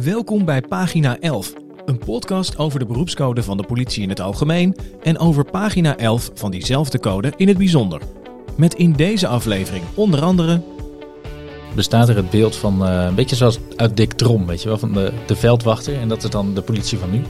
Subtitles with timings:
[0.00, 1.52] Welkom bij pagina 11,
[1.84, 6.30] een podcast over de beroepscode van de politie in het algemeen en over pagina 11
[6.34, 8.00] van diezelfde code in het bijzonder.
[8.56, 10.60] Met in deze aflevering onder andere
[11.74, 14.78] bestaat er het beeld van eh, een beetje zoals uit Dick Trom, weet je wel,
[14.78, 16.00] van de, de veldwachter.
[16.00, 17.22] En dat is dan de politie van nu.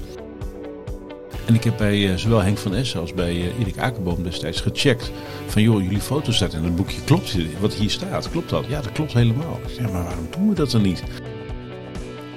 [1.47, 4.61] En ik heb bij eh, zowel Henk van Essen als bij uh, Erik Akerboom destijds
[4.61, 5.11] gecheckt.
[5.47, 7.01] Van joh, jullie foto staat in het boekje.
[7.05, 8.31] Klopt wat hier staat?
[8.31, 8.65] Klopt dat?
[8.69, 9.59] Ja, dat klopt helemaal.
[9.79, 11.03] Ja, maar waarom doen we dat dan niet?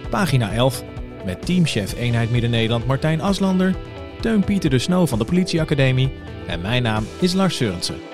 [0.09, 0.83] Pagina 11
[1.25, 3.75] met teamchef eenheid Midden-Nederland Martijn Aslander,
[4.21, 6.11] Teun Pieter de Snow van de Politieacademie
[6.47, 8.13] en mijn naam is Lars Sørensen.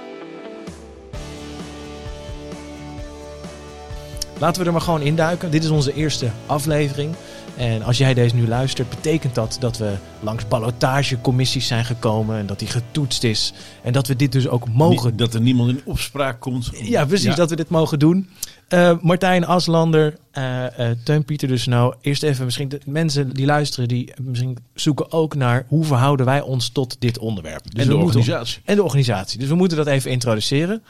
[4.41, 5.51] Laten we er maar gewoon induiken.
[5.51, 7.15] Dit is onze eerste aflevering.
[7.57, 12.45] En als jij deze nu luistert, betekent dat dat we langs ballotagecommissies zijn gekomen en
[12.45, 13.53] dat die getoetst is.
[13.83, 15.17] En dat we dit dus ook mogen.
[15.17, 16.69] Dat er niemand in opspraak komt.
[16.73, 18.29] Ja, precies, dat we dit mogen doen.
[18.73, 21.95] Uh, Martijn Aslander, uh, uh, Teun Pieter dus nou.
[22.01, 26.41] Eerst even misschien de mensen die luisteren, die misschien zoeken ook naar hoe verhouden wij
[26.41, 27.71] ons tot dit onderwerp.
[27.71, 28.61] Dus en de organisatie.
[28.65, 29.39] en de organisatie.
[29.39, 30.83] Dus we moeten dat even introduceren.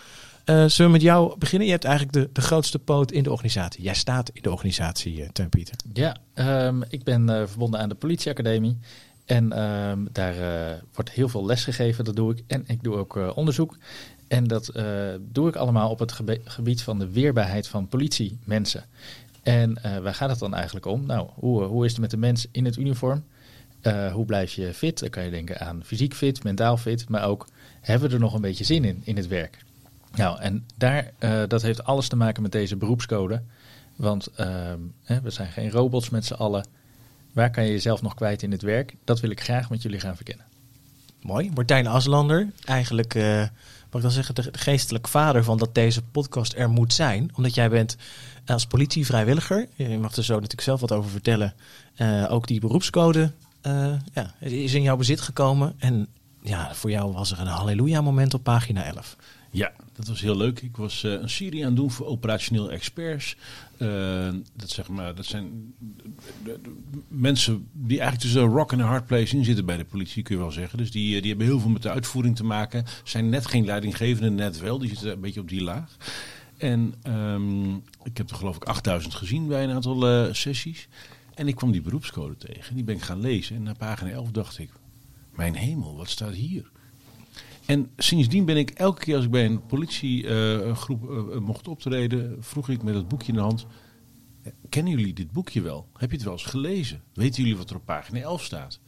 [0.45, 1.67] Uh, zullen we met jou beginnen?
[1.67, 3.83] Je hebt eigenlijk de, de grootste poot in de organisatie.
[3.83, 5.75] Jij staat in de organisatie, uh, Teun Pieter.
[5.93, 6.17] Ja,
[6.67, 8.77] um, ik ben uh, verbonden aan de politieacademie.
[9.25, 10.35] En um, daar
[10.93, 12.43] wordt heel veel les gegeven, dat doe ik.
[12.47, 13.77] En ik doe ook onderzoek.
[14.31, 14.71] En dat
[15.31, 18.85] doe ik allemaal op het gebied van de weerbaarheid van politiemensen.
[19.43, 21.05] En waar gaat het dan eigenlijk om?
[21.05, 23.23] Nou, hoe, hoe is het met de mens in het uniform?
[24.13, 24.99] hoe blijf je fit?
[24.99, 27.09] Dan kan je denken aan fysiek fit, mentaal fit.
[27.09, 27.47] Maar ook,
[27.81, 29.57] hebben we er nog een beetje zin in, in het werk?
[30.15, 31.11] Nou, en daar,
[31.47, 33.41] dat heeft alles te maken met deze beroepscode.
[33.95, 34.29] Want
[35.03, 36.65] hè, we zijn geen robots met z'n allen.
[37.31, 38.95] Waar kan je jezelf nog kwijt in het werk?
[39.03, 40.45] Dat wil ik graag met jullie gaan verkennen.
[41.21, 41.51] Mooi.
[41.53, 43.13] Martijn Aslander, eigenlijk,
[43.91, 47.31] mag ik dan zeggen, de geestelijk vader van dat deze podcast er moet zijn.
[47.35, 47.97] Omdat jij bent
[48.45, 51.53] als politievrijwilliger, je mag er zo natuurlijk zelf wat over vertellen,
[51.97, 53.31] uh, ook die beroepscode
[54.13, 55.73] ja, is in jouw bezit gekomen.
[55.77, 56.07] En
[56.41, 59.15] ja, voor jou was er een halleluja moment op pagina 11.
[59.53, 60.61] Ja, dat was heel leuk.
[60.61, 63.35] Ik was uh, een serie aan het doen voor operationeel experts.
[63.77, 65.73] Uh, dat, zeg maar, dat zijn
[66.43, 66.59] de,
[67.07, 70.35] mensen die eigenlijk tussen rock en een hard place in zitten bij de politie, kun
[70.35, 70.77] je wel zeggen.
[70.77, 72.85] Dus die, die hebben heel veel met de uitvoering te maken.
[73.03, 74.77] Zijn net geen leidinggevende, net wel.
[74.77, 75.97] Die zitten een beetje op die laag.
[76.57, 80.87] En um, ik heb er geloof ik 8000 gezien bij een aantal sessies.
[81.33, 82.75] En ik kwam die beroepscode tegen.
[82.75, 83.55] Die ben ik gaan lezen.
[83.55, 84.69] En na pagina 11 dacht ik,
[85.35, 86.71] mijn hemel, wat staat hier?
[87.71, 92.37] En sindsdien ben ik elke keer als ik bij een politiegroep uh, uh, mocht optreden,
[92.39, 93.65] vroeg ik met het boekje in de hand:
[94.69, 95.87] Kennen jullie dit boekje wel?
[95.97, 97.01] Heb je het wel eens gelezen?
[97.13, 98.79] Weten jullie wat er op pagina 11 staat?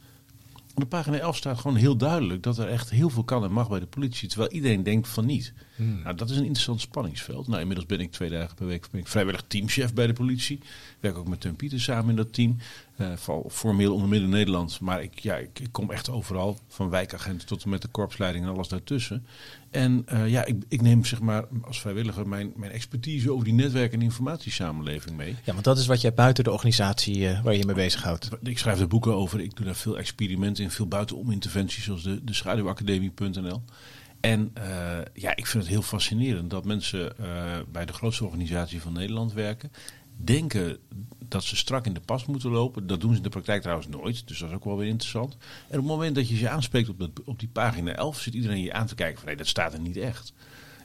[0.74, 3.68] Op pagina 11 staat gewoon heel duidelijk dat er echt heel veel kan en mag
[3.68, 5.52] bij de politie, terwijl iedereen denkt van niet.
[5.76, 6.02] Hmm.
[6.02, 7.46] Nou, dat is een interessant spanningsveld.
[7.46, 10.56] Nou, inmiddels ben ik twee dagen per week ben ik vrijwillig teamchef bij de politie.
[10.56, 10.64] Ik
[11.00, 12.56] werk ook met Teun Pieter samen in dat team.
[12.98, 13.12] Uh,
[13.48, 17.70] formeel onder Midden-Nederland, maar ik, ja, ik, ik, kom echt overal, van wijkagent tot en
[17.70, 19.26] met de korpsleiding en alles daartussen.
[19.70, 23.54] En uh, ja, ik, ik, neem zeg maar als vrijwilliger mijn, mijn expertise over die
[23.54, 25.36] netwerk- en informatiesamenleving mee.
[25.44, 28.28] Ja, want dat is wat jij buiten de organisatie uh, waar je mee bezighoudt.
[28.42, 32.02] Ik schrijf er boeken over, ik doe daar veel experimenten in, veel buitenom interventies zoals
[32.02, 33.62] de, de schaduwacademie.nl.
[34.20, 34.64] En uh,
[35.14, 37.12] ja, ik vind het heel fascinerend dat mensen
[37.72, 39.70] bij de grootste organisatie van Nederland werken
[40.16, 40.78] denken
[41.28, 42.86] dat ze strak in de pas moeten lopen.
[42.86, 44.28] Dat doen ze in de praktijk trouwens nooit.
[44.28, 45.32] Dus dat is ook wel weer interessant.
[45.68, 48.34] En op het moment dat je ze aanspreekt op, dat, op die pagina 11, zit
[48.34, 50.32] iedereen je aan te kijken van nee, dat staat er niet echt.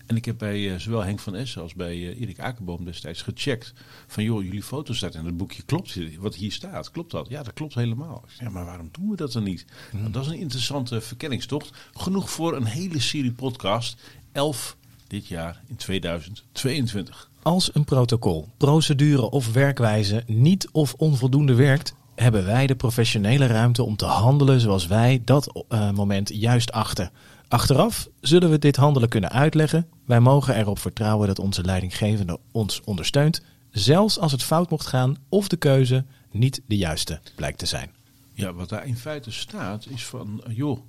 [0.05, 3.21] En ik heb bij uh, zowel Henk van Essen als bij uh, Erik Akerboom destijds
[3.21, 3.73] gecheckt.
[4.07, 5.63] Van joh, jullie foto staat in het boekje.
[5.63, 6.91] Klopt wat hier staat?
[6.91, 7.29] Klopt dat?
[7.29, 8.23] Ja, dat klopt helemaal.
[8.39, 9.65] Ja, maar waarom doen we dat dan niet?
[9.91, 11.89] Nou, dat is een interessante verkenningstocht.
[11.93, 14.01] Genoeg voor een hele serie podcast.
[14.31, 14.77] 11
[15.09, 17.29] dit jaar in 2022.
[17.41, 23.83] Als een protocol, procedure of werkwijze niet of onvoldoende werkt, hebben wij de professionele ruimte
[23.83, 27.11] om te handelen zoals wij dat uh, moment juist achten.
[27.47, 29.87] Achteraf zullen we dit handelen kunnen uitleggen.
[30.05, 35.17] Wij mogen erop vertrouwen dat onze leidinggevende ons ondersteunt, zelfs als het fout mocht gaan
[35.29, 37.91] of de keuze niet de juiste blijkt te zijn.
[38.33, 40.79] Ja, wat daar in feite staat is van, joh,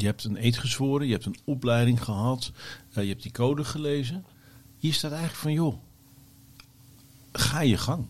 [0.00, 2.52] je hebt een eed gezworen, je hebt een opleiding gehad,
[2.96, 4.24] uh, je hebt die code gelezen.
[4.78, 5.74] Hier staat eigenlijk van, joh,
[7.32, 8.06] ga je gang.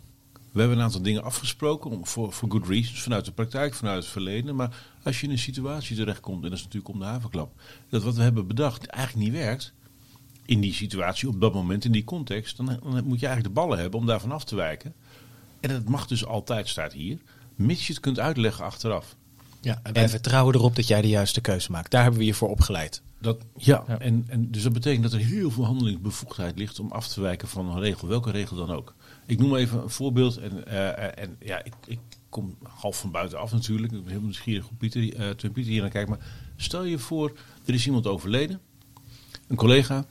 [0.53, 4.03] We hebben een aantal dingen afgesproken om, voor, voor good reasons, vanuit de praktijk, vanuit
[4.03, 4.57] het verleden.
[4.57, 8.03] Maar als je in een situatie terechtkomt, en dat is natuurlijk om de havenklap, dat
[8.03, 9.73] wat we hebben bedacht eigenlijk niet werkt,
[10.47, 13.61] in die situatie, op dat moment, in die context, dan, dan moet je eigenlijk de
[13.61, 14.95] ballen hebben om daarvan af te wijken.
[15.61, 17.19] En dat mag dus altijd, staat hier,
[17.55, 19.17] mits je het kunt uitleggen achteraf.
[19.67, 21.91] Ja, en wij en, vertrouwen erop dat jij de juiste keuze maakt.
[21.91, 23.03] Daar hebben we je voor opgeleid.
[23.21, 23.99] Dat, ja, Ja.
[23.99, 27.49] En, en dus dat betekent dat er heel veel handelingsbevoegdheid ligt om af te wijken
[27.49, 28.95] van een regel, welke regel dan ook.
[29.27, 30.37] Ik noem even een voorbeeld.
[30.37, 31.99] En, eh, en ja, ik, ik
[32.29, 33.93] kom half van buitenaf natuurlijk.
[33.93, 36.09] Ik ben heel nieuwsgierig hoe Pieter, eh, toen Pieter hier naar kijkt.
[36.09, 36.27] Maar
[36.57, 37.33] stel je voor,
[37.65, 38.61] er is iemand overleden.
[39.49, 40.05] Een collega.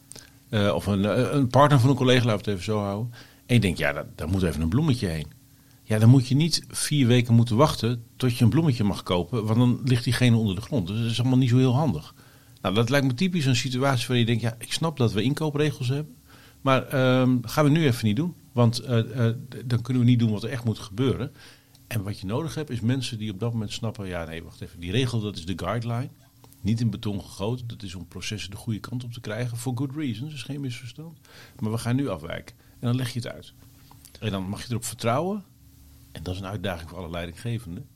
[0.49, 3.13] eh, of een, eh, een partner van een collega, laten we het even zo houden.
[3.45, 5.27] En je denkt, ja, daar, daar moet even een bloemetje heen.
[5.87, 9.45] Ja, dan moet je niet vier weken moeten wachten tot je een bloemetje mag kopen.
[9.45, 10.87] Want dan ligt diegene onder de grond.
[10.87, 12.13] Dus dat is allemaal niet zo heel handig.
[12.61, 15.21] Nou, dat lijkt me typisch een situatie waar je denkt, ja, ik snap dat we
[15.21, 16.15] inkoopregels hebben.
[16.61, 18.35] Maar ehm, gaan we nu even niet doen.
[18.51, 19.35] Want eh, eh,
[19.65, 21.31] dan kunnen we niet doen wat er echt moet gebeuren.
[21.87, 24.61] En wat je nodig hebt is mensen die op dat moment snappen, ja nee, wacht
[24.61, 24.79] even.
[24.79, 26.09] Die regel, dat is de guideline.
[26.61, 27.67] Niet in beton gegoten.
[27.67, 29.57] Dat is om processen de goede kant op te krijgen.
[29.57, 31.17] For good reasons, dus geen misverstand.
[31.59, 32.55] Maar we gaan nu afwijken.
[32.79, 33.53] En dan leg je het uit.
[34.19, 35.43] En dan mag je erop vertrouwen.
[36.15, 37.87] En dat is een uitdaging voor alle leidinggevenden.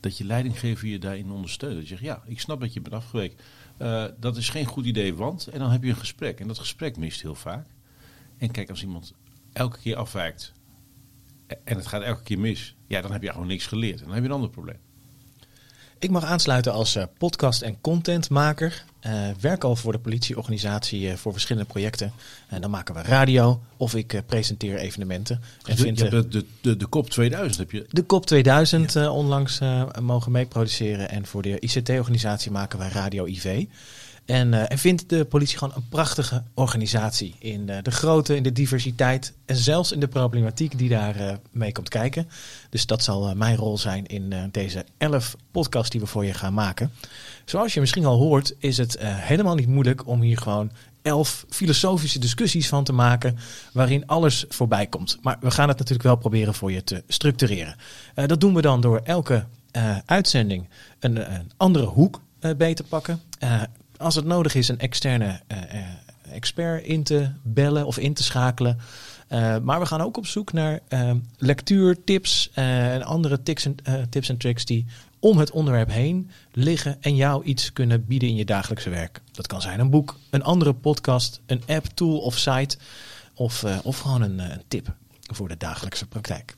[0.00, 1.74] Dat je leidinggever je daarin ondersteunt.
[1.74, 3.38] Dat je zegt, ja, ik snap dat je bent afgeweken.
[3.76, 5.46] Eh, dat is geen goed idee, want...
[5.46, 6.40] En dan heb je een gesprek.
[6.40, 7.66] En dat gesprek mist heel vaak.
[8.38, 9.14] En kijk, als iemand
[9.52, 10.52] elke keer afwijkt...
[11.46, 12.76] en het gaat elke keer mis...
[12.86, 13.98] ja, dan heb je gewoon niks geleerd.
[13.98, 14.80] En dan heb je een ander probleem.
[15.98, 18.84] Ik mag aansluiten als eh, podcast- en contentmaker.
[19.00, 22.12] Eh werk al voor de politieorganisatie eh, voor verschillende projecten.
[22.48, 25.36] En dan maken we radio of ik presenteer evenementen.
[25.36, 27.86] En Dus vind, je hebt de, de, de kop 2000 heb je...
[27.90, 29.60] de COP 2000 eh, onlangs
[30.00, 31.10] mogen meeproduceren.
[31.10, 33.66] En voor de ICT-organisatie maken wij Radio IV.
[34.26, 37.34] En, en vindt de politie gewoon een prachtige organisatie.
[37.38, 41.34] In eh, de grootte, in de diversiteit en zelfs in de problematiek die daar eh,
[41.50, 42.28] mee komt kijken.
[42.70, 46.54] Dus dat zal mijn rol zijn in deze 11 podcasts die we voor je gaan
[46.54, 46.92] maken.
[47.44, 50.70] Zoals je misschien al hoort, is het helemaal niet moeilijk om hier gewoon
[51.02, 53.38] elf filosofische discussies van te maken.
[53.72, 55.18] waarin alles voorbij komt.
[55.22, 57.76] Maar we gaan het natuurlijk wel proberen voor je te structureren.
[58.14, 59.46] Dat doen we dan door elke
[60.04, 60.68] uitzending
[60.98, 62.20] een, een andere hoek
[62.56, 63.20] bij te pakken.
[63.98, 65.84] Als het nodig is, een externe eh, eh,
[66.30, 68.78] expert in te bellen of in te schakelen.
[69.28, 70.80] Eh, maar we gaan ook op zoek naar
[71.38, 73.76] lectuurtips en andere tips en,
[74.10, 74.86] tips en tricks die
[75.18, 79.20] om het onderwerp heen liggen en jou iets kunnen bieden in je dagelijkse werk.
[79.32, 82.78] Dat kan zijn een boek, een andere podcast, een app, tool of site
[83.34, 86.54] of, of gewoon een, een tip voor de dagelijkse praktijk.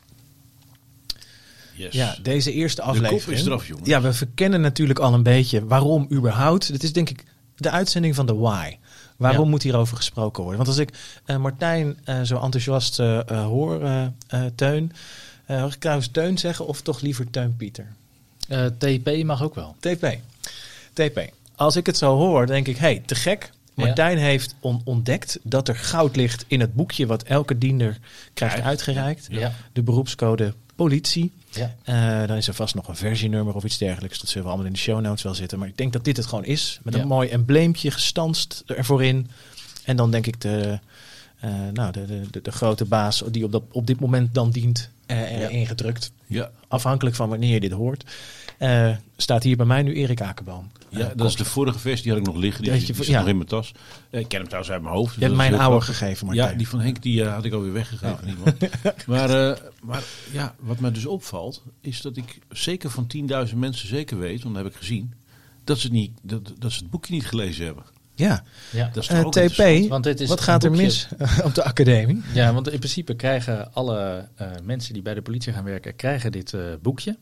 [1.78, 1.92] Yes.
[1.92, 3.40] Ja, deze eerste kop aflevering.
[3.40, 3.88] is eraf, jongens.
[3.88, 6.69] Ja, we verkennen natuurlijk al een beetje waarom überhaupt.
[6.69, 7.25] Het is denk ik
[7.56, 8.76] de uitzending van de why.
[9.16, 9.50] Waarom Ja.
[9.50, 10.64] moet hierover gesproken worden?
[10.64, 10.90] Want als ik
[11.25, 13.80] eh, Martijn eh, zo enthousiast eh, eh, hoor,
[14.54, 14.92] Teun.
[15.46, 17.86] eh mag ik trouwens Teun zeggen of toch liever Teun Pieter?
[18.48, 19.76] Eh, TP mag ook wel.
[19.80, 20.19] TP.
[20.92, 21.30] TP.
[21.56, 23.50] Als ik het zo hoor, denk ik, hey, te gek.
[23.75, 23.84] Ja.
[23.84, 27.98] Martijn heeft on- ontdekt dat er goud ligt in het boekje wat elke diender
[28.34, 29.26] krijgt uitgereikt.
[29.30, 29.52] Ja.
[29.72, 31.32] De beroepscode politie.
[31.50, 31.75] Ja.
[31.84, 34.19] Eh, dan is er vast nog een versienummer of iets dergelijks.
[34.19, 35.58] Dat zullen we allemaal in de show notes wel zitten.
[35.58, 36.78] Maar ik denk dat dit het gewoon is.
[36.82, 37.00] Met Ja.
[37.00, 39.30] een mooi embleempje gestanst ervoor in.
[39.84, 40.78] En dan denk ik de,
[41.40, 44.50] eh, nou, de, de, de, de grote baas die op, dat, op dit moment dan
[44.50, 45.49] dient eh, Ja.
[45.49, 46.12] ingedrukt.
[46.26, 48.05] Ja, Afhankelijk van wanneer je dit hoort.
[48.58, 50.70] Eh, staat hier bij mij nu Erik Akerboom.
[50.88, 52.62] ja Eh, dat is de vorige versie, die had ik nog liggen.
[52.62, 53.19] Die, die ja.
[53.19, 53.72] nog in mijn tas.
[54.10, 55.08] Ik ken hem trouwens uit mijn hoofd.
[55.08, 56.50] dus Je hebt mijn oude gegeven, Martijn.
[56.50, 58.56] Ja, die van Henk die, had ik alweer weggegeven.
[59.06, 60.02] maar, maar
[60.32, 63.06] ja, wat mij dus opvalt, is dat ik zeker van
[63.49, 65.14] 10.000 mensen zeker weet, want dat heb ik gezien,
[65.64, 67.84] dat ze, niet, dat, dat ze het boekje niet gelezen hebben.
[68.18, 68.90] Ja, Ja.
[68.92, 69.46] Dat is toch Eh?
[69.46, 71.08] TP, Want dit is wat gaat er mis
[71.44, 72.22] op de academie?
[72.34, 76.32] Ja, want in principe krijgen alle eh, mensen die bij de politie gaan werken, krijgen
[76.32, 77.16] dit eh, boekje.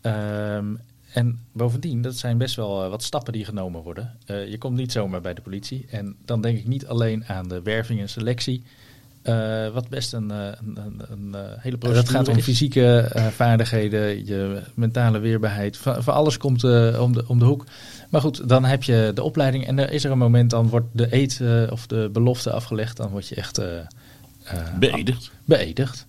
[0.00, 0.74] Ehm,
[1.12, 4.16] en bovendien, dat zijn best wel eh, wat stappen die genomen worden.
[4.26, 5.86] Eh, je komt niet zomaar bij de politie.
[5.90, 8.62] En dan denk ik niet alleen aan de werving en selectie.
[9.24, 12.44] Eh, wat best een, eh, een, een, een, eh, hele procedure Het gaat om is.
[12.44, 15.76] fysieke eh, vaardigheden, je mentale weerbaarheid.
[15.76, 17.64] Van, van alles komt eh, om, de, om de hoek.
[18.10, 20.86] Maar goed, dan heb je de opleiding en er is er een moment, dan wordt
[20.92, 22.96] de eet eh, of de belofte afgelegd.
[22.96, 25.30] Dan word je echt eh, eh, Beëdigd.
[25.44, 26.06] beëdigd.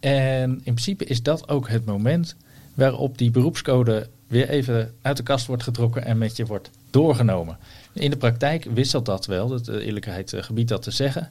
[0.00, 2.36] En in principe is dat ook het moment
[2.74, 7.58] waarop die beroepscode weer even uit de kast wordt getrokken en met je wordt doorgenomen.
[7.92, 11.30] In de praktijk wisselt dat wel, dat de eerlijkheid gebiedt dat te zeggen.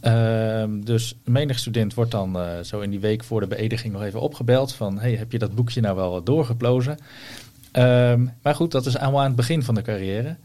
[0.00, 4.02] Ehm, dus menig student wordt dan eh, zo in die week voor de beëdiging nog
[4.02, 6.98] even opgebeld van hey, heb je dat boekje nou wel doorgeplozen?
[7.72, 10.36] Ehm, maar goed, dat is allemaal aan het begin van de carrière.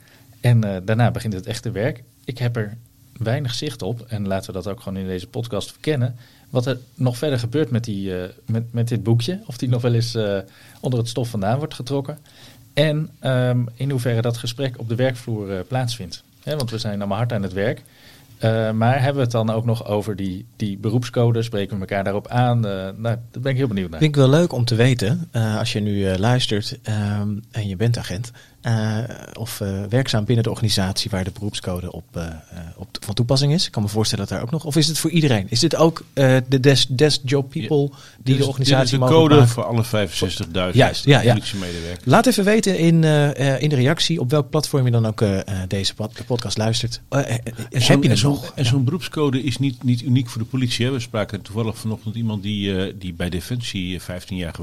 [0.41, 2.03] En eh, daarna begint het echte werk.
[2.25, 2.77] Ik heb er
[3.17, 6.15] weinig zicht op, en laten we dat ook gewoon in deze podcast verkennen,
[6.49, 9.39] wat er nog verder gebeurt met, die, eh, met, met dit boekje.
[9.45, 10.17] Of die nog wel eens
[10.79, 12.17] onder het stof vandaan wordt getrokken.
[12.73, 16.23] En ehm, in hoeverre dat gesprek op de werkvloer plaatsvindt.
[16.43, 17.83] Want we zijn allemaal hard aan het werk.
[18.43, 21.41] Eh, maar hebben we het dan ook nog over die, die beroepscode?
[21.41, 22.65] Spreken we elkaar daarop aan?
[22.65, 23.99] Eh, nou, daar ben ik heel benieuwd naar.
[23.99, 27.75] Vind ik wel leuk om te weten, eh, als je nu luistert ehm, en je
[27.75, 28.31] bent agent.
[28.63, 28.97] Eh,
[29.33, 32.33] of eh, werkzaam binnen de organisatie waar de beroepscode op, eh, eh,
[32.75, 33.65] op van toepassing is?
[33.65, 34.63] Ik kan me voorstellen dat daar ook nog.
[34.65, 35.45] Of is het voor iedereen?
[35.49, 38.89] Is dit ook eh, de desk, desk job people die Dit de organisatie dit is
[38.91, 39.53] de mogelijk code maken?
[39.53, 41.33] voor alle 65.000 Juist, ja, ja.
[41.33, 42.05] politiemedewerkers.
[42.05, 45.21] Laat even weten in, eh, eh, in de reactie op welk platform je dan ook
[45.21, 47.01] eh, eh, deze pod- podcast luistert.
[47.09, 48.51] En heb je en het zo'n- nog?
[48.55, 50.85] En zo'n beroepscode is niet, niet uniek voor de politie.
[50.85, 50.91] Hè.
[50.91, 54.55] We spraken toevallig vanochtend iemand die, eh, die bij Defensie eh, 15 jaar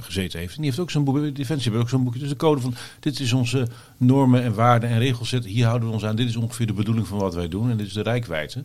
[0.00, 0.50] gezeten heeft.
[0.54, 1.36] En die heeft ook zo'n boek.
[1.36, 2.20] Defensie heeft ook zo'n boekje.
[2.20, 5.44] Dus de code van dit is onze normen en waarden en regelset.
[5.44, 6.16] Hier houden we ons aan.
[6.16, 7.70] Dit is ongeveer de bedoeling van wat wij doen.
[7.70, 8.64] En dit is de rijkwijde.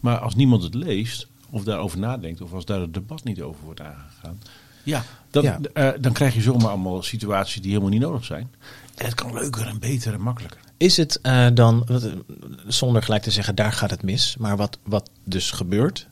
[0.00, 2.40] Maar als niemand het leest of daarover nadenkt.
[2.40, 4.38] Of als daar het debat niet over wordt aangegaan.
[4.82, 5.58] Ja, dan, Ja.
[5.72, 8.50] eh, dan krijg je zomaar allemaal situaties die helemaal niet nodig zijn.
[8.96, 10.60] En het kan leuker en beter en makkelijker.
[10.76, 12.12] Is het eh, dan, wat, eh,
[12.66, 16.06] zonder gelijk te zeggen daar gaat het mis, maar wat, wat dus gebeurt,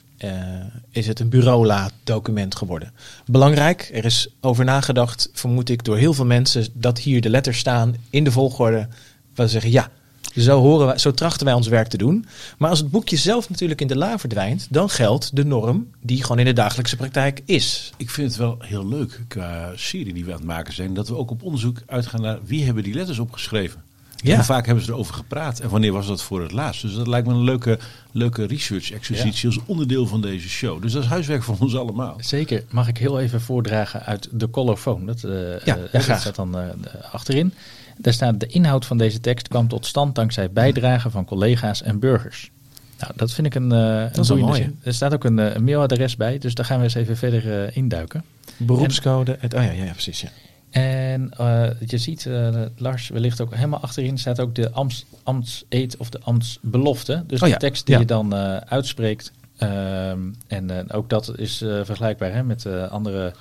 [0.91, 2.93] is het een bureaula-document geworden?
[3.27, 7.59] Belangrijk, er is over nagedacht, vermoed ik, door heel veel mensen, dat hier de letters
[7.59, 8.89] staan in de volgorde
[9.35, 9.91] waar ze zeggen ja.
[10.37, 12.27] Zo, horen wij, zo trachten wij ons werk te doen.
[12.59, 16.23] Maar als het boekje zelf natuurlijk in de la verdwijnt, dan geldt de norm die
[16.23, 17.93] gewoon in de dagelijkse praktijk is.
[17.97, 21.09] Ik vind het wel heel leuk qua serie die we aan het maken zijn, dat
[21.09, 23.83] we ook op onderzoek uitgaan naar wie hebben die letters opgeschreven.
[24.23, 24.35] Ja.
[24.35, 26.83] Hoe vaak hebben ze erover gepraat en wanneer was dat voor het laatst?
[26.83, 27.79] Dus dat lijkt me een leuke,
[28.13, 30.83] leuke research exercitie als onderdeel van deze show.
[30.83, 32.17] Dus dat is huiswerk voor ons allemaal.
[32.21, 32.65] Zeker.
[32.71, 35.07] Mag ik heel even voordragen uit de colorfoon?
[35.07, 36.65] Dat, Ja, ja, dat staat dan eh,
[37.13, 37.53] achterin.
[37.97, 41.99] Daar staat de inhoud van deze tekst kwam tot stand dankzij bijdragen van collega's en
[41.99, 42.51] burgers.
[42.99, 44.79] Nou, dat vind ik een, eh een is wel boeiende mooi, zin.
[44.83, 48.25] Er staat ook een, een mailadres bij, dus daar gaan we eens even verder induiken.
[48.57, 50.21] Beroepscode, het, oh ja, ja, ja, precies.
[50.21, 50.29] Ja.
[50.71, 55.97] En eh, je ziet, eh, Lars, wellicht ook helemaal achterin staat ook de ambts, ambtseed
[55.97, 57.25] of de ambtsbelofte.
[57.27, 58.01] Dus Oh ja, de tekst die ja.
[58.01, 59.33] je dan eh, uitspreekt.
[59.57, 63.35] Ehm, en ook dat is vergelijkbaar hè, met andere...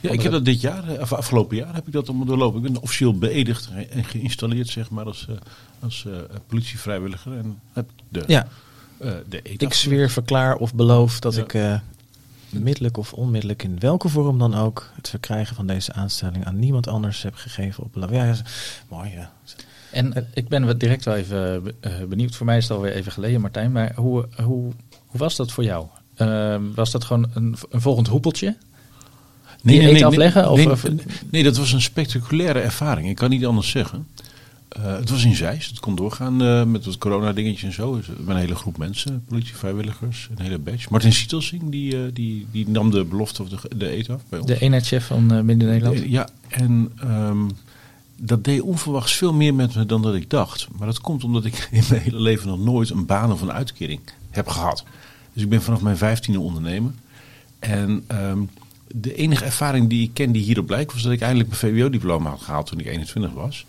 [0.00, 2.64] Ja, ik heb dat dit jaar, of afgelopen jaar, heb ik dat allemaal doorlopen.
[2.64, 5.28] Ik ben officieel beëdigd en geïnstalleerd zeg maar als,
[5.80, 6.06] als
[6.46, 7.32] politievrijwilliger.
[7.32, 8.46] En heb ik de, ja,
[9.28, 11.42] de ik zweer, verklaar of beloof dat Ja.
[11.42, 11.80] ik
[12.62, 16.86] middelijk of onmiddellijk in welke vorm dan ook het verkrijgen van deze aanstelling aan niemand
[16.86, 18.10] anders heb gegeven op.
[18.10, 18.34] Ja, ja,
[18.88, 19.32] mooi ja.
[19.90, 22.34] En ik ben wat direct wel even eh, benieuwd.
[22.34, 23.72] Voor mij is het alweer even geleden, Martijn.
[23.72, 24.72] Maar hoe, hoe,
[25.06, 25.86] hoe was dat voor jou?
[26.14, 28.56] Ehm, was dat gewoon een, een volgend hoepeltje?
[29.62, 30.50] Die eet afleggen?
[30.50, 30.84] Of- Nee, of-
[31.30, 33.08] nee, dat was een spectaculaire ervaring.
[33.08, 34.06] Ik kan niet anders zeggen.
[34.74, 35.70] Eh, het was in Zeist.
[35.70, 37.96] Het kon doorgaan eh, met het corona-dingetje en zo.
[37.96, 40.86] Dus, met een hele groep mensen, politievrijwilligers, een hele badge.
[40.90, 44.38] Martin Sietelsing, die, eh, die, die nam de belofte of de, de eet af bij
[44.38, 44.48] ons.
[44.48, 46.02] De eenheidschef van uh, Midden-Nederland?
[46.06, 47.48] Ja, en ehm,
[48.16, 50.68] dat deed onverwachts veel meer met me dan dat ik dacht.
[50.78, 53.52] Maar dat komt omdat ik in mijn hele leven nog nooit een baan of een
[53.52, 54.00] uitkering
[54.30, 54.84] heb gehad.
[55.32, 56.92] Dus ik ben vanaf mijn vijftiende ondernemer.
[57.58, 58.38] En ehm,
[58.88, 62.30] de enige ervaring die ik ken die hierop lijkt, was dat ik eindelijk mijn VWO-diploma
[62.30, 63.66] had gehaald toen ik 21 was.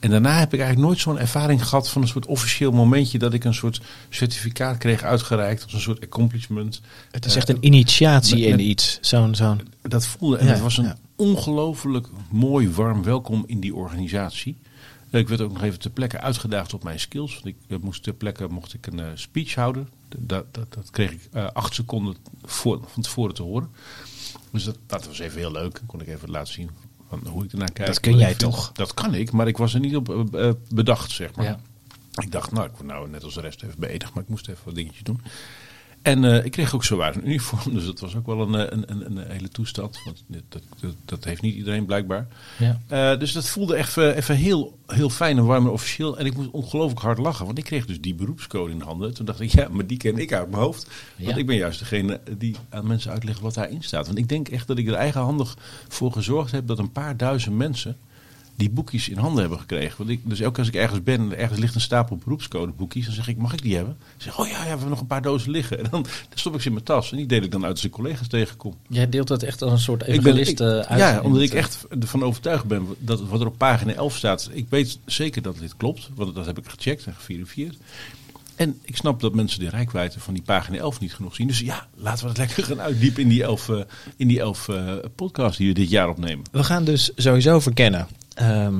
[0.00, 3.32] En daarna heb ik eigenlijk nooit zo'n ervaring gehad van een soort officieel momentje dat
[3.32, 6.80] ik een soort certificaat kreeg uitgereikt als een soort accomplishment.
[7.10, 8.98] Het is echt een initiatie met- in iets.
[9.00, 9.60] Zo'n, zo'n.
[9.82, 10.96] Dat voelde en Ja, het was een ja.
[11.16, 14.56] ongelooflijk mooi, warm welkom in die organisatie.
[15.10, 17.32] Ik werd ook nog even ter plekke uitgedaagd op mijn skills.
[17.34, 19.88] Want ik eh, moest ter plekke mocht ik een eh, speech houden.
[20.18, 23.68] Dat, dat, dat kreeg ik eh, acht seconden voor, van tevoren te horen.
[24.52, 25.74] Dus dat, dat was even heel leuk.
[25.74, 26.70] Dan kon ik even laten zien
[27.08, 27.86] van hoe ik ernaar kijk.
[27.88, 28.38] Dat kun jij vind.
[28.38, 28.72] toch?
[28.72, 31.44] Dat kan ik, maar ik was er niet op eh, bedacht, zeg maar.
[31.44, 31.60] Ja.
[32.22, 34.48] Ik dacht, nou, ik word nou net als de rest even beëdigd, maar ik moest
[34.48, 35.20] even wat dingetjes doen.
[36.08, 38.66] En eh, ik kreeg ook zowaar een uniform, dus dat was ook wel een, eh,
[38.70, 40.00] een, een, een hele toestand.
[40.04, 42.26] Want dat, dat, dat heeft niet iedereen blijkbaar.
[42.58, 42.80] Ja.
[42.88, 46.18] Eh, dus dat voelde echt even, even heel, heel fijn en warm en officieel.
[46.18, 49.14] En ik moest ongelooflijk hard lachen, want ik kreeg dus die beroepscode in handen.
[49.14, 50.90] Toen dacht ik, ja, maar die ken ik uit mijn hoofd.
[51.16, 51.36] Want Ja.
[51.36, 54.06] ik ben juist degene die aan mensen uitlegt wat daarin staat.
[54.06, 55.56] Want ik denk echt dat ik er eigenhandig
[55.88, 57.96] voor gezorgd heb dat een paar duizend mensen
[58.58, 59.94] die boekjes in handen hebben gekregen.
[59.98, 62.72] Want ik, dus elke keer als ik ergens ben en ergens ligt een stapel beroepscode
[62.72, 63.96] boekjes, dan zeg ik, mag ik die hebben?
[64.16, 65.78] Ze zeggen, oh ja, ja, we hebben nog een paar dozen liggen.
[65.78, 67.72] En dan, dan stop ik ze in mijn tas en die deel ik dan uit
[67.72, 68.74] als ik collega's tegenkom.
[68.88, 70.98] Jij deelt dat echt als een soort Ik ben, evangelist ik- eh, uit.
[71.00, 74.48] ja, omdat ik echt ervan overtuigd ben dat wat er op pagina 11 staat.
[74.52, 77.76] Ik weet zeker dat dit klopt, want dat heb ik gecheckt en geverifieerd.
[78.56, 81.46] En ik snap dat mensen de rijkwijde van die pagina 11 niet genoeg zien.
[81.46, 83.80] Dus ja, laten we het lekker gaan uitdiepen in die 11, eh,
[84.16, 86.44] in die 11 eh, podcasts die we dit jaar opnemen.
[86.52, 88.06] We gaan dus sowieso verkennen.
[88.38, 88.74] Ehm,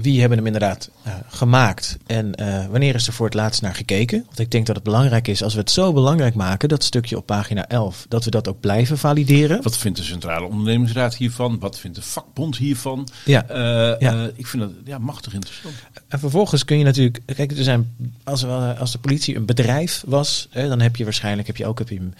[0.00, 3.74] wie hebben hem inderdaad eh, gemaakt en eh, wanneer is er voor het laatst naar
[3.74, 4.22] gekeken?
[4.26, 7.16] Want ik denk dat het belangrijk is als we het zo belangrijk maken, dat stukje
[7.16, 9.62] op pagina 11, dat we dat ook blijven valideren.
[9.62, 11.58] Wat vindt de Centrale Ondernemingsraad hiervan?
[11.58, 13.08] Wat vindt de vakbond hiervan?
[13.24, 13.48] Ja.
[13.48, 14.30] Eh, Ja.
[14.34, 15.74] ik vind dat ja, machtig interessant.
[16.08, 18.44] En vervolgens kun je natuurlijk, kijk, er zijn, als,
[18.78, 21.88] als de politie een bedrijf was, hè, dan heb je waarschijnlijk heb je ook heb
[21.88, 22.14] je een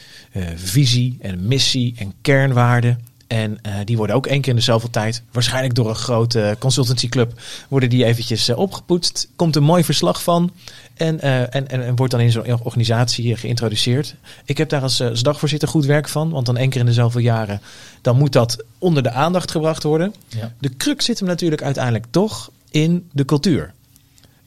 [0.58, 2.98] visie en missie en kernwaarden.
[3.28, 6.56] En eh, die worden ook één keer in de zoveel tijd, waarschijnlijk door een grote
[6.58, 9.28] consultancyclub, worden die eventjes eh, opgepoetst.
[9.36, 10.52] Komt een mooi verslag van
[10.94, 14.14] en, eh, en, en, en wordt dan in zo'n organisatie geïntroduceerd.
[14.44, 16.92] Ik heb daar als, als dagvoorzitter goed werk van, want dan één keer in de
[16.92, 17.60] zoveel jaren,
[18.00, 20.14] dan moet dat onder de aandacht gebracht worden.
[20.28, 20.52] Ja.
[20.58, 23.72] De crux zit hem natuurlijk uiteindelijk toch in de cultuur.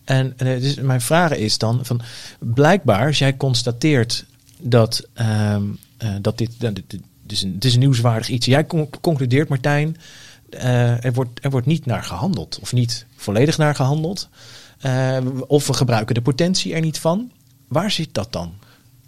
[0.04, 2.02] En, dus mijn vraag is dan: van,
[2.40, 4.26] blijkbaar, als jij constateert
[4.58, 5.64] dat, ehm,
[5.98, 8.46] eh, dat dit, dat dit, dit is het is een nieuwswaardig iets.
[8.46, 9.98] Jij con- concludeert, Martijn,
[10.50, 12.60] eh, er, wordt, er wordt niet naar gehandeld.
[12.62, 14.30] Of niet volledig naar gehandeld.
[14.80, 17.32] Eh, of we gebruiken de potentie er niet van.
[17.68, 18.54] Waar zit dat dan?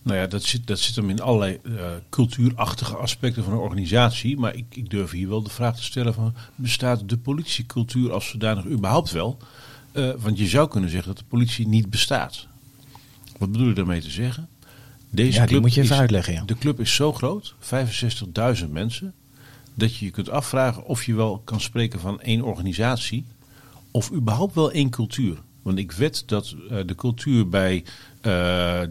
[0.02, 1.72] Nou ja, dat zit, dat zit hem in allerlei eh,
[2.10, 4.38] cultuurachtige aspecten van een organisatie.
[4.38, 6.34] Maar ik, ik durf hier wel de vraag te stellen van...
[6.56, 9.38] bestaat de politiecultuur als zodanig überhaupt wel?
[10.18, 12.48] Want je zou kunnen zeggen dat de politie niet bestaat.
[13.38, 14.48] Wat bedoel ik daarmee te zeggen?
[15.14, 16.44] Deze Ja, die moet je even is- uitleggen, ja.
[16.46, 19.14] De club is zo groot, 65.000 mensen...
[19.74, 23.26] dat je je kunt afvragen of je wel kan spreken van één organisatie...
[23.92, 25.38] of überhaupt wel één cultuur.
[25.62, 27.84] Want ik weet dat eh, de cultuur bij
[28.22, 28.32] eh,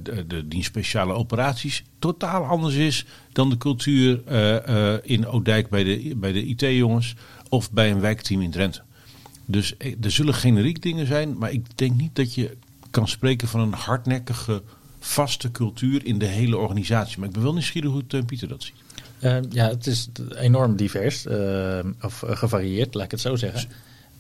[0.03, 5.85] de, de dienst speciale operaties totaal anders is dan de cultuur eh, in Oudijk bij
[5.85, 7.15] de, bij de IT-jongens
[7.49, 8.83] of bij een wijkteam in Drenthe.
[9.47, 12.57] Dus er zullen generiek dingen zijn, maar ik denk niet dat je
[12.91, 14.63] kan spreken van een hardnekkige,
[15.05, 17.19] vaste cultuur in de hele organisatie.
[17.19, 18.75] Maar ik ben wel nieuwsgierig hoe Teun Pieter dat ziet.
[19.19, 23.69] Eh, ja, het is enorm divers, eh, of eh, gevarieerd, laat ik het zo zeggen.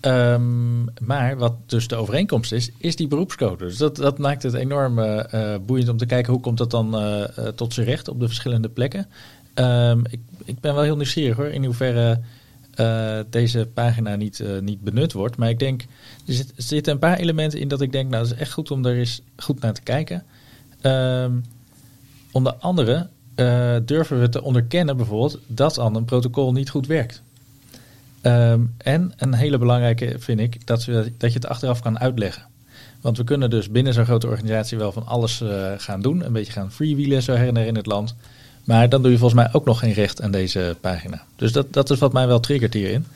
[0.01, 3.65] Ehm, maar wat dus de overeenkomst is, is die beroepscode.
[3.65, 6.71] Dus dat, dat maakt het enorm eh, eh, boeiend om te kijken hoe komt dat
[6.71, 6.97] dan
[7.55, 9.07] tot zijn recht op de verschillende plekken.
[9.55, 12.21] Ehm, ik, ik ben wel heel nieuwsgierig hoor, in hoeverre
[13.31, 15.37] deze pagina niet, niet benut wordt.
[15.37, 15.83] Maar ik denk,
[16.27, 18.53] er, zit, er zitten een paar elementen in dat ik denk, nou dat is echt
[18.53, 20.25] goed om er eens goed naar te kijken.
[20.83, 21.33] Ehm,
[22.33, 27.23] onder andere eh, durven we te onderkennen bijvoorbeeld dat dan een protocol niet goed werkt.
[28.21, 30.85] Ehm, en een hele belangrijke vind ik dat,
[31.19, 32.51] dat je het achteraf kan uitleggen.
[33.01, 36.25] Want we kunnen dus binnen zo'n grote organisatie wel van alles eh, gaan doen.
[36.25, 38.15] Een beetje gaan freewheelen zo her en der in het land.
[38.65, 41.23] Maar dan doe je volgens mij ook nog geen recht aan deze pagina.
[41.37, 43.06] Dus dat, dat is wat mij wel triggert hierin.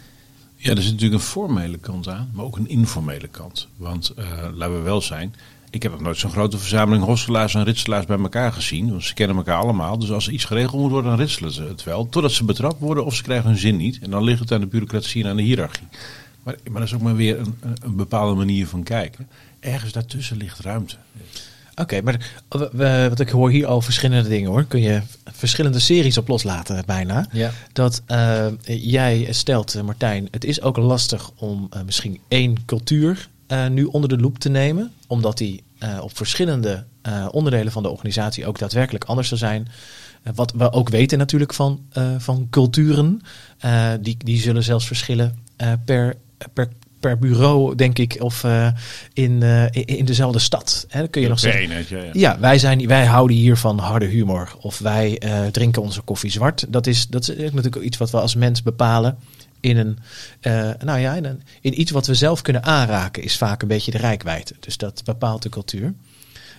[0.57, 3.69] Ja, er zit natuurlijk een formele kant aan, maar ook een informele kant.
[3.77, 5.35] Want eh, laten we wel zijn,
[5.77, 8.91] ik heb nog nooit zo'n grote verzameling hosselaars en ritselaars bij elkaar gezien.
[8.91, 9.99] Want ze kennen elkaar allemaal.
[9.99, 12.09] Dus als er iets geregeld moet worden, dan ritselen ze het wel.
[12.09, 13.99] Totdat ze betrapt worden of ze krijgen hun zin niet.
[14.03, 15.87] En dan ligt het aan de bureaucratie en aan de hiërarchie.
[16.43, 19.29] Maar, maar dat is ook maar weer een, een- bepaalde manier van kijken.
[19.61, 20.97] Ergens daartussen ligt ruimte.
[21.75, 24.65] Oké, maar we- we- wat ik hoor hier al verschillende dingen hoor.
[24.65, 25.01] Kun je
[25.33, 27.27] verschillende series op loslaten bijna.
[27.33, 27.51] Ja.
[27.73, 33.29] Dat eh, jij stelt, eh, Martijn, het is ook lastig om eh, misschien één cultuur
[33.47, 34.93] eh, nu onder de loep te nemen.
[35.07, 39.69] Omdat die eh, op verschillende eh, onderdelen van de organisatie ook daadwerkelijk anders zou zijn.
[40.23, 41.81] Eh, wat we ook weten natuurlijk van,
[42.19, 43.21] van culturen.
[44.01, 45.45] Die, die zullen zelfs verschillen
[45.85, 46.17] per,
[46.53, 46.69] per,
[47.01, 48.17] per bureau, denk ik.
[48.19, 48.45] Of
[49.13, 50.87] in, in, dezelfde stad.
[50.89, 51.69] Hè, dan kun je nog zeggen.
[51.69, 52.11] ja, ja.
[52.13, 54.55] Ja, wij, zijn, wij houden hier van harde humor.
[54.61, 56.67] Of wij drinken onze koffie zwart.
[56.69, 59.19] Dat is, dat is natuurlijk ook iets wat we als mens bepalen.
[59.61, 59.99] In, een,
[60.41, 63.69] eh, nou ja, in, een, in iets wat we zelf kunnen aanraken, is vaak een
[63.69, 64.55] beetje de rijkwijde.
[64.61, 65.95] Dus dat bepaalt de cultuur.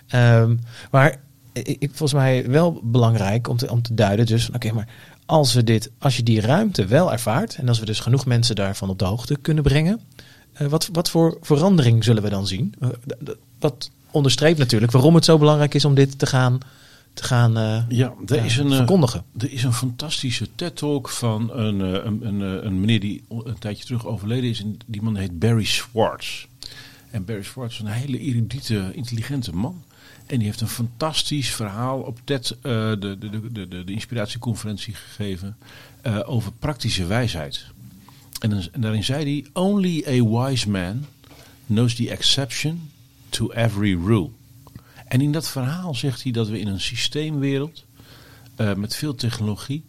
[0.07, 0.55] Ehm,
[0.91, 1.19] maar
[1.53, 4.25] ik, volgens mij wel belangrijk om te, om te duiden.
[4.25, 4.87] Dus, oké, maar
[5.25, 7.55] als, we dit, als je die ruimte wel ervaart.
[7.55, 9.99] En als we dus genoeg mensen daarvan op de hoogte kunnen brengen.
[10.53, 12.73] eh, wat, wat voor verandering zullen we dan zien?
[13.23, 16.57] D- dat onderstreept natuurlijk waarom het zo belangrijk is om dit te gaan,
[17.17, 19.23] te gaan eh, Ja, er ja, is een, eh, verkondigen.
[19.37, 23.85] Er is een fantastische TED-talk van een, eh, een, een, een meneer die een tijdje
[23.85, 24.61] terug overleden is.
[24.61, 26.45] En die man heet Barry Schwartz.
[27.11, 29.83] En Barry Schwartz is een hele erudite, intelligente man.
[30.25, 35.57] En die heeft een fantastisch verhaal op TED, de, de, de, de, de, inspiratieconferentie gegeven,
[36.25, 37.65] over praktische wijsheid.
[38.39, 41.05] En, en daarin zei hij, only a wise man
[41.67, 42.89] knows the exception
[43.29, 44.29] to every rule.
[45.07, 47.85] En in dat verhaal zegt hij dat we in een systeemwereld
[48.55, 49.85] eh, met veel technologie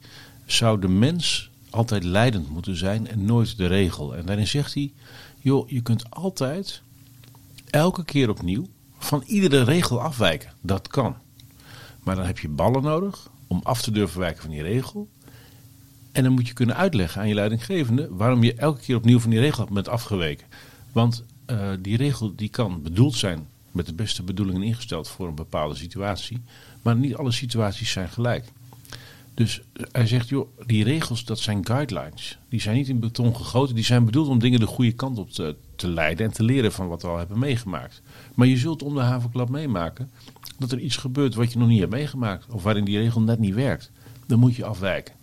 [0.46, 4.16] zou de mens altijd leidend moeten zijn en nooit de regel.
[4.16, 4.92] En daarin zegt hij,
[5.38, 6.82] joh, je kunt altijd
[7.70, 8.66] elke keer opnieuw
[8.98, 10.52] van iedere regel afwijken.
[10.60, 11.16] Dat kan.
[12.02, 15.08] Maar dan heb je ballen nodig om af te durven wijken van die regel.
[16.12, 19.30] En dan moet je kunnen uitleggen aan je leidinggevende waarom je elke keer opnieuw van
[19.30, 20.46] die regel bent afgeweken.
[20.92, 23.46] Want eh, die regel die kan bedoeld zijn
[23.78, 26.40] met de beste bedoelingen ingesteld voor een bepaalde situatie.
[26.82, 28.44] Maar niet alle situaties zijn gelijk.
[29.34, 29.60] Dus
[29.92, 32.38] hij zegt, joh, die regels dat zijn guidelines.
[32.48, 33.74] Die zijn niet in beton gegoten.
[33.74, 36.72] Die zijn bedoeld om dingen de goede kant op te, te leiden en te leren
[36.72, 38.02] van wat we al hebben meegemaakt.
[38.34, 40.10] Maar je zult om de havenklap meemaken
[40.58, 42.46] dat er iets gebeurt wat je nog niet hebt meegemaakt.
[42.50, 43.90] Of waarin die regel net niet werkt.
[44.26, 45.14] Dan moet je afwijken.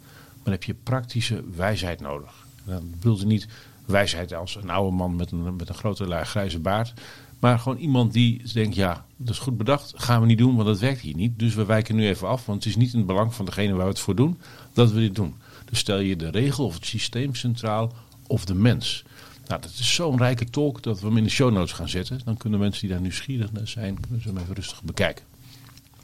[0.44, 2.46] dan heb je praktische wijsheid nodig.
[2.66, 3.48] Dan bedoelt hij niet
[3.86, 6.94] wijsheid als een oude man met een, met een grote grijze baard.
[7.40, 10.68] Maar gewoon iemand die denkt, ja, dat is goed bedacht, gaan we niet doen, want
[10.68, 11.40] dat werkt hier niet.
[11.40, 13.74] Dus we wijken nu even af, want het is niet in het belang van degene
[13.74, 14.38] waar we het voor doen,
[14.74, 15.36] dat we dit doen.
[15.66, 17.94] Dus stel je de regel of het systeem centraal
[18.28, 19.04] of de mens.
[19.48, 22.22] Nou, dat is zo'n rijke talk dat we hem in de show notes gaan zetten.
[22.26, 25.26] Dan kunnen mensen die daar nieuwsgierig naar zijn, kunnen ze hem even rustig bekijken.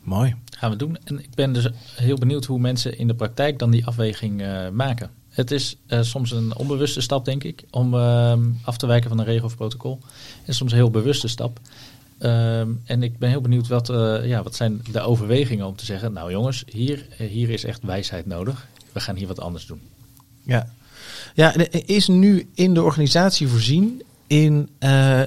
[0.04, 0.36] Mooi.
[0.58, 0.98] Gaan we doen.
[1.04, 4.70] En ik ben dus heel benieuwd hoe mensen in de praktijk dan die afweging uh,
[4.70, 5.12] maken.
[5.32, 9.20] Het is uh, soms een onbewuste stap, denk ik, om uh, af te wijken van
[9.20, 10.00] een regel of protocol.
[10.46, 11.60] En soms een heel bewuste stap.
[12.20, 15.86] Um, en ik ben heel benieuwd wat, uh, ja, wat zijn de overwegingen om te
[15.86, 18.68] zeggen, nou jongens, hier, hier is echt wijsheid nodig.
[18.92, 19.82] We gaan hier wat anders doen.
[20.44, 20.74] Ja,
[21.34, 24.70] ja is nu in de organisatie voorzien in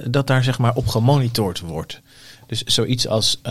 [0.09, 2.01] dat daar zeg maar op gemonitord wordt.
[2.47, 3.41] Dus zoiets als,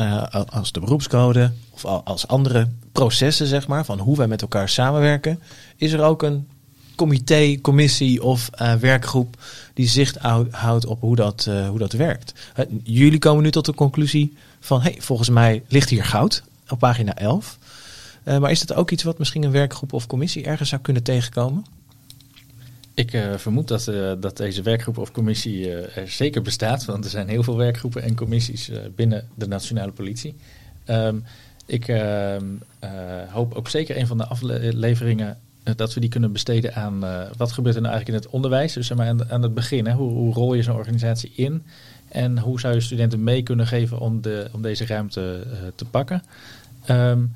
[0.48, 5.40] als de beroepscode of als andere processen, zeg maar, van hoe wij met elkaar samenwerken,
[5.76, 6.48] is er ook een
[6.94, 9.36] comité, commissie of uh, werkgroep
[9.74, 10.18] die zicht
[10.50, 12.32] houdt op hoe dat, uh, hoe dat werkt.
[12.82, 17.14] Jullie komen nu tot de conclusie van, hey, volgens mij ligt hier goud op pagina
[17.14, 17.58] 11.
[18.24, 21.64] maar is dat ook iets wat misschien een werkgroep of commissie ergens zou kunnen tegenkomen?
[22.94, 23.84] Ik vermoed dat,
[24.20, 28.16] dat deze werkgroep of commissie er zeker bestaat, want er zijn heel veel werkgroepen en
[28.16, 30.34] commissies binnen de nationale politie.
[30.86, 31.24] Um,
[31.66, 32.44] ik ehm,
[33.28, 37.00] hoop ook zeker een van de afleveringen eh, dat we die kunnen besteden aan
[37.36, 38.72] wat gebeurt er nou eigenlijk in het onderwijs.
[38.72, 41.62] Dus zeg maar aan, het begin, hè, hoe, hoe rol je zo'n organisatie in?
[42.08, 46.22] En hoe zou je studenten mee kunnen geven om, de, om deze ruimte te pakken?
[46.90, 47.32] Um,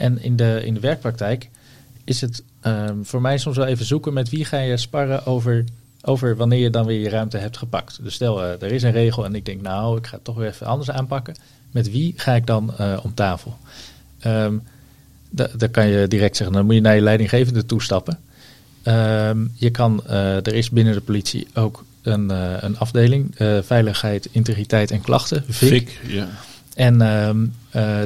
[0.00, 1.50] en in de, in de werkpraktijk
[2.04, 5.64] is het um, voor mij soms wel even zoeken met wie ga je sparren over,
[6.02, 7.98] over wanneer je dan weer je ruimte hebt gepakt.
[8.02, 10.36] Dus stel, uh, er is een regel en ik denk nou, ik ga het toch
[10.36, 11.34] weer even anders aanpakken.
[11.70, 13.56] Met wie ga ik dan om tafel?
[14.26, 14.62] Um,
[15.30, 18.18] dan kan je direct zeggen, dan moet je naar je leidinggevende toestappen.
[18.84, 22.30] Um, je kan, uh, er is binnen de politie ook een,
[22.64, 26.00] een afdeling, veiligheid, integriteit en klachten, VIC.
[26.06, 26.28] ja.
[26.80, 27.54] En um,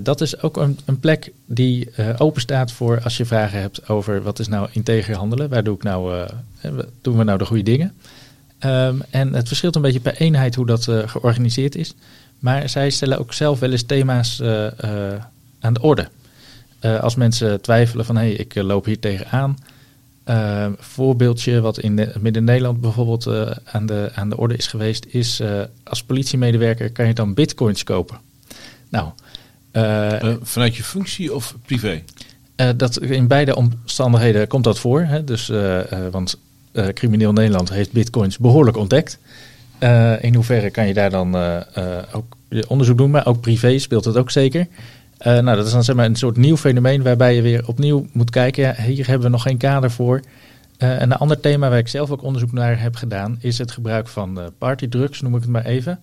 [0.02, 4.22] dat is ook een, een plek die open staat voor als je vragen hebt over
[4.22, 6.28] wat is nou integer handelen, waar doe ik nou,
[7.00, 7.92] doen we nou de goede dingen.
[8.64, 11.94] Um, en het verschilt een beetje per eenheid hoe dat georganiseerd is.
[12.38, 14.42] Maar zij stellen ook zelf wel eens thema's
[15.60, 16.08] aan de orde.
[17.00, 19.58] Als mensen twijfelen van hé, hey, ik loop hier tegenaan.
[20.28, 23.28] Uh, voorbeeldje wat in Midden-Nederland bijvoorbeeld
[23.64, 25.42] aan, de, aan de orde is geweest, is
[25.82, 28.32] als politiemedewerker kan je dan bitcoins kopen.
[28.94, 29.08] Nou,
[30.42, 32.02] vanuit je functie of privé?
[32.76, 35.00] dat, in beide omstandigheden komt dat voor.
[35.02, 35.24] Hè?
[35.24, 35.52] Dus,
[36.10, 36.38] want
[36.92, 39.18] crimineel Nederland heeft bitcoins behoorlijk ontdekt.
[40.20, 41.36] in hoeverre kan je daar dan
[42.12, 42.36] ook
[42.68, 44.66] onderzoek doen, maar ook privé speelt het ook zeker.
[45.26, 48.06] Uh, nou, dat is dan zeg maar een soort nieuw fenomeen waarbij je weer opnieuw
[48.12, 48.62] moet kijken.
[48.62, 50.20] Ja, hier hebben we nog geen kader voor.
[50.78, 53.70] Uh, en een ander thema waar ik zelf ook onderzoek naar heb gedaan, is het
[53.70, 56.00] gebruik van uh, partydrugs, noem ik het maar even.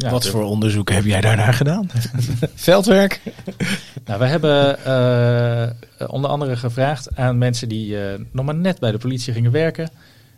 [0.00, 1.90] Ja, Wat voor onderzoek heb jij daarnaar gedaan?
[2.54, 3.20] Veldwerk?
[4.04, 4.78] nou, we hebben
[6.10, 7.96] onder andere gevraagd aan mensen die
[8.30, 9.90] nog maar net bij de politie gingen werken.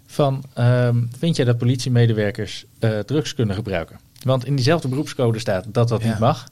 [0.07, 2.65] Van, ehm, vind jij dat politiemedewerkers
[3.07, 3.99] drugs kunnen gebruiken?
[4.23, 6.49] Want in diezelfde beroepscode staat dat dat niet mag.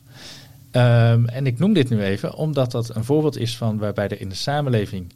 [0.72, 4.20] Um, en ik noem dit nu even omdat dat een voorbeeld is van waarbij er
[4.20, 5.12] in de samenleving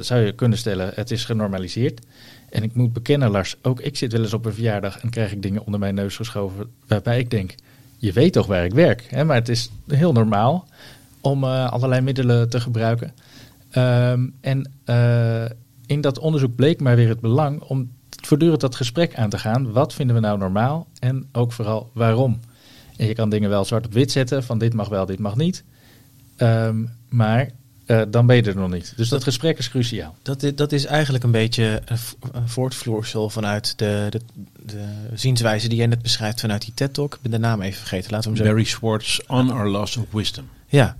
[0.00, 2.00] zou je kunnen stellen, het is genormaliseerd.
[2.52, 5.32] En ik moet bekennen, Lars, ook ik zit wel eens op een verjaardag en krijg
[5.32, 7.54] ik dingen onder mijn neus geschoven waarbij ik denk,
[7.96, 9.06] je weet toch waar ik werk.
[9.08, 9.24] Hè?
[9.24, 10.68] Maar het is heel normaal
[11.20, 13.12] om uh, allerlei middelen te gebruiken.
[13.76, 15.44] Um, en uh,
[15.86, 17.90] in dat onderzoek bleek maar weer het belang om
[18.22, 19.72] voortdurend dat gesprek aan te gaan.
[19.72, 20.86] Wat vinden we nou normaal?
[20.98, 22.40] En ook vooral waarom?
[22.96, 25.36] En je kan dingen wel zwart op wit zetten van dit mag wel, dit mag
[25.36, 25.64] niet.
[26.38, 27.50] Um, maar
[27.92, 28.92] uh, dan ben je er nog niet.
[28.96, 30.14] Dus dat, gesprek is cruciaal.
[30.22, 31.82] Dat is, dat is eigenlijk een beetje
[32.32, 34.20] een voortvloersel vanuit de, de,
[34.66, 37.14] de zienswijze die jij net beschrijft vanuit die TED-talk.
[37.14, 38.10] Ik ben de naam even vergeten.
[38.10, 38.52] Laten we hem zo...
[38.52, 40.48] Barry Schwartz, On Our Loss of Wisdom.
[40.66, 40.96] Ja,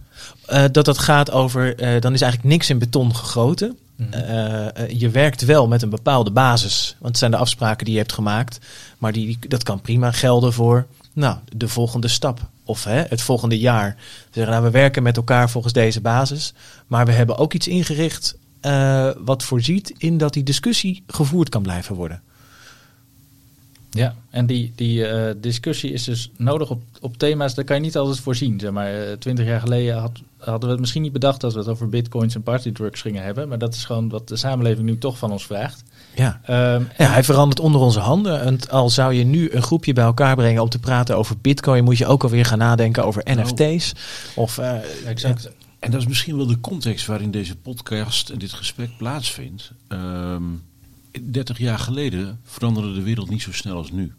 [0.51, 3.79] uh, dat dat gaat over, uh, dan is eigenlijk niks in beton gegoten.
[3.97, 6.97] Uh, je werkt wel met een bepaalde basis.
[6.99, 8.59] Want het zijn de afspraken die je hebt gemaakt.
[8.99, 12.41] Maar die, dat kan prima gelden voor nou, de volgende stap.
[12.65, 13.95] Of hè, het volgende jaar.
[13.97, 16.53] We zeggen, nou, we werken met elkaar volgens deze basis.
[16.87, 21.63] Maar we hebben ook iets ingericht uh, wat voorziet in dat die discussie gevoerd kan
[21.63, 22.23] blijven worden.
[23.91, 27.83] Ja, en die, die uh, discussie is dus nodig op, op thema's, daar kan je
[27.83, 28.61] niet altijd voorzien.
[28.61, 31.69] Zeg maar, twintig jaar geleden had, hadden we het misschien niet bedacht dat we het
[31.69, 33.49] over bitcoins en partydrugs gingen hebben.
[33.49, 35.83] Maar dat is gewoon wat de samenleving nu toch van ons vraagt.
[36.15, 36.41] Ja.
[36.75, 38.41] Um, ja, hij verandert onder onze handen.
[38.41, 41.85] En al zou je nu een groepje bij elkaar brengen om te praten over bitcoin,
[41.85, 43.93] moet je ook alweer gaan nadenken over NFT's.
[44.35, 45.51] Of, uh, exact.
[45.79, 49.73] en dat is misschien wel de context waarin deze podcast en dit gesprek plaatsvindt.
[49.89, 50.43] Ehm
[51.21, 54.13] 30 jaar geleden veranderde de wereld niet zo snel als nu.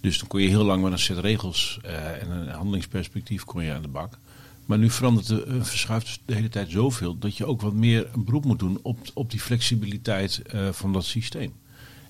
[0.00, 3.64] Dus dan kon je heel lang met een set regels eh, en een handelingsperspectief kon
[3.64, 4.18] je aan de bak.
[4.66, 8.08] Maar nu verandert de, eh, verschuift de hele tijd zoveel dat je ook wat meer
[8.12, 11.52] een beroep moet doen op, op die flexibiliteit eh, van dat systeem.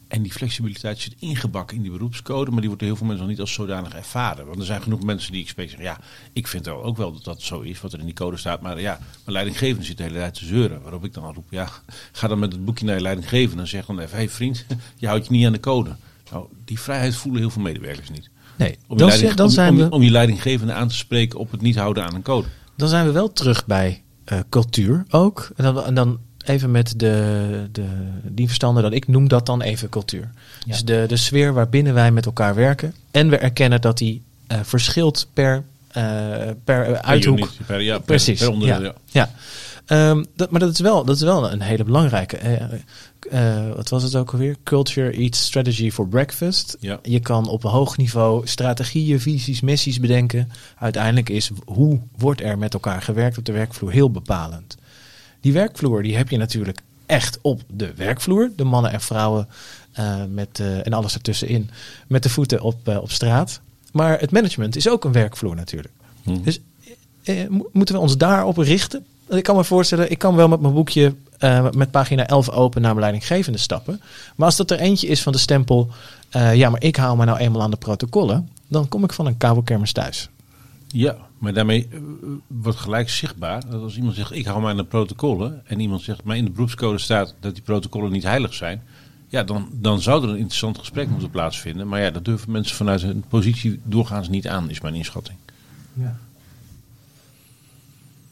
[0.08, 3.26] En die flexibiliteit zit ingebakken in die beroepscode, maar die wordt door heel veel mensen
[3.26, 4.46] nog niet als zodanig ervaren.
[4.46, 6.00] Want er zijn genoeg mensen die ik spreek zeggen, ja,
[6.32, 8.60] ik vind ook wel dat dat zo is, wat er in die code staat.
[8.60, 10.82] Maar ja, mijn leidinggevende zit de hele tijd te zeuren.
[10.82, 11.68] Waarop ik dan roep, ja,
[12.12, 14.66] ga dan met het boekje naar je leidinggevende en zeg dan even, hé hey vriend,
[14.96, 15.96] je houdt je niet aan de code.
[16.30, 18.30] Nou, die vrijheid voelen heel veel medewerkers niet.
[18.56, 19.90] Nee, Om je, dan, leiding- dan om- zijn om, we...
[19.90, 22.48] om je leidinggevende aan te spreken op het niet houden aan een code.
[22.76, 25.50] Dan zijn we wel terug bij eh, cultuur ook.
[25.56, 27.84] En dan, en dan even met de, de,
[28.22, 30.30] die dat ik noem dat dan even cultuur.
[30.64, 30.72] Ja.
[30.72, 32.94] Dus de, de sfeer waarbinnen wij met elkaar werken.
[33.10, 36.02] En we erkennen dat die eh, verschilt per, eh,
[36.64, 37.38] per uithoek.
[37.38, 38.38] unit, per, ja, Precies.
[38.40, 38.94] Per onderdeel, ja.
[39.10, 39.28] ja.
[39.28, 39.30] Ja.
[39.86, 42.36] Ehm, dat, maar dat is, wel, dat is wel een hele belangrijke.
[43.30, 44.56] Eh, wat was het ook alweer?
[44.62, 46.76] Culture eats strategy for breakfast.
[46.80, 46.98] Ja.
[47.02, 50.50] Je kan op een hoog niveau strategieën, visies, missies bedenken.
[50.78, 54.76] Uiteindelijk is hoe wordt er met elkaar gewerkt op de werkvloer heel bepalend.
[55.40, 58.50] Die werkvloer die heb je natuurlijk echt op de werkvloer.
[58.56, 59.48] De mannen en vrouwen
[59.92, 61.70] eh, met, eh, en alles ertussenin.
[62.06, 63.60] Met de voeten op, op straat.
[63.92, 65.94] Maar het management is ook een werkvloer natuurlijk.
[66.22, 66.42] Hm.
[66.42, 66.60] Dus
[67.48, 69.04] mo- moeten we ons daarop richten?
[69.28, 72.83] Ik kan me voorstellen, ik kan wel met mijn boekje eh, met pagina 11 open
[72.83, 74.00] naar leidinggevende stappen.
[74.37, 75.90] Maar als dat er eentje is van de stempel,
[76.30, 79.26] eh, ja, maar ik hou me nou eenmaal aan de protocollen, dan kom ik van
[79.26, 80.28] een kabelkermis thuis.
[80.87, 81.98] Ja, maar daarmee eh,
[82.46, 86.02] wordt gelijk zichtbaar dat als iemand zegt ik hou me aan de protocollen en iemand
[86.02, 88.83] zegt maar in de beroepscode staat dat die protocollen niet heilig zijn,
[89.28, 91.88] ja, dan, dan zou er een interessant gesprek moeten plaatsvinden.
[91.88, 95.38] Maar ja, dat durven mensen vanuit hun positie doorgaans niet aan, is mijn inschatting.
[95.92, 96.16] Ja.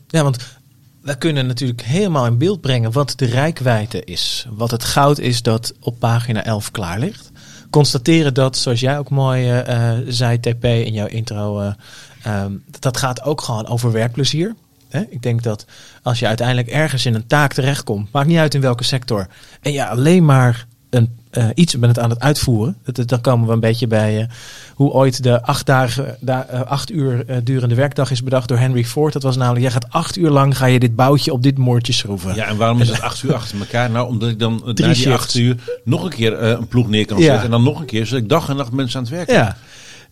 [0.08, 0.60] Ja, want
[1.02, 4.46] we kunnen natuurlijk helemaal in beeld brengen wat de rijkwijde is.
[4.50, 7.30] Wat het goud is dat op pagina 11 klaar ligt.
[7.70, 11.72] Constateren dat, zoals jij ook mooi eh, eh, zei, TP, in jouw intro,
[12.22, 14.54] ehm, dat- gaat ook gewoon over werkplezier.
[15.08, 15.64] Ik denk dat
[16.02, 19.26] als je uiteindelijk ergens in een taak terechtkomt, maakt niet uit in welke sector,
[19.62, 23.46] en je alleen maar een, eh, iets bent aan het uitvoeren, dat- dat- dan komen
[23.46, 24.26] we een beetje bij eh,
[24.74, 28.84] hoe ooit de acht, dagen, da- eh, acht uur durende werkdag is bedacht door Henry
[28.84, 29.12] Ford.
[29.12, 31.92] Dat was namelijk, jij gaat acht uur lang ga je dit boutje op dit moordje
[31.92, 32.34] schroeven.
[32.34, 33.90] Ja, en waarom is dat acht uur achter elkaar?
[33.90, 36.88] Nou, omdat ik dan eh, na Drie die acht uur nog een keer een ploeg
[36.88, 37.24] neer kan Ja.
[37.24, 39.28] zetten en dan nog een keer, zodat ik dag en nacht mensen aan het werk
[39.30, 39.36] heb.
[39.36, 39.56] Ja,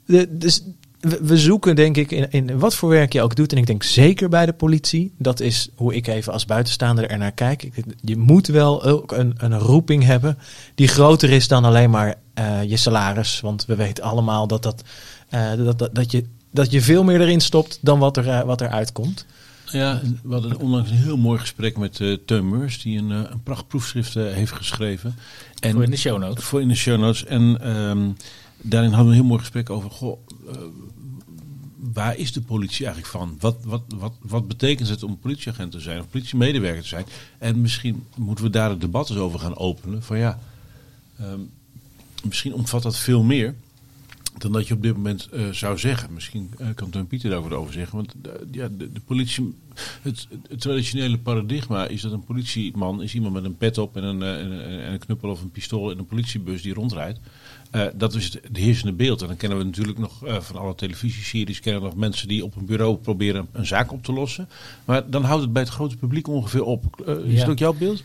[0.06, 0.62] de, dus
[1.00, 3.52] we, we zoeken denk ik in, in wat voor werk je ook doet.
[3.52, 5.12] En ik denk zeker bij de politie.
[5.18, 7.62] Dat is hoe ik even als buitenstaander er naar kijk.
[7.62, 10.38] Ik, je moet wel ook een, een roeping hebben
[10.74, 13.40] die groter is dan alleen maar eh, je salaris.
[13.40, 14.84] Want we weten allemaal dat, dat,
[15.28, 18.42] eh, dat, dat, dat, je, dat je veel meer erin stopt dan wat er, eh,
[18.42, 19.26] wat er uitkomt.
[19.72, 23.42] Ja, we hadden onlangs een heel mooi gesprek met eh Teun Meurs, die een, een
[23.42, 25.14] pracht proefschrift eh, heeft geschreven.
[25.60, 26.44] En Voor in de show notes.
[26.44, 27.24] Voor in de show notes.
[27.24, 28.08] En ehm,
[28.62, 29.90] daarin hadden we een heel mooi gesprek over.
[29.90, 30.18] Goh,
[30.48, 30.56] eh,
[31.92, 33.36] waar is de politie eigenlijk van?
[33.40, 37.06] Wat, wat, wat, wat betekent het om politieagent te zijn of politiemedewerker te zijn?
[37.38, 40.02] En misschien moeten we daar het debat eens over gaan openen.
[40.02, 40.38] Van ja,
[41.18, 41.40] ehm,
[42.24, 43.54] misschien omvat dat veel meer
[44.38, 46.12] dan dat je op dit moment eh, zou zeggen.
[46.12, 47.96] Misschien eh, kan Teun Pieter daarover over zeggen.
[47.96, 48.14] Want
[48.50, 49.54] ja, de, de politie,
[50.02, 54.04] het, het traditionele paradigma is dat een politieman is iemand met een pet op en,
[54.04, 57.18] een- en een knuppel of een pistool in een politiebus die rondrijdt.
[57.70, 59.20] Eh, dat is het, heersende beeld.
[59.22, 62.44] En dan kennen we natuurlijk nog eh, van alle televisieseries kennen we nog mensen die
[62.44, 64.48] op een bureau proberen een zaak op te lossen.
[64.84, 66.84] Maar dan houdt het bij het grote publiek ongeveer op.
[67.06, 67.40] Eh, is Ja.
[67.40, 68.02] het ook jouw beeld?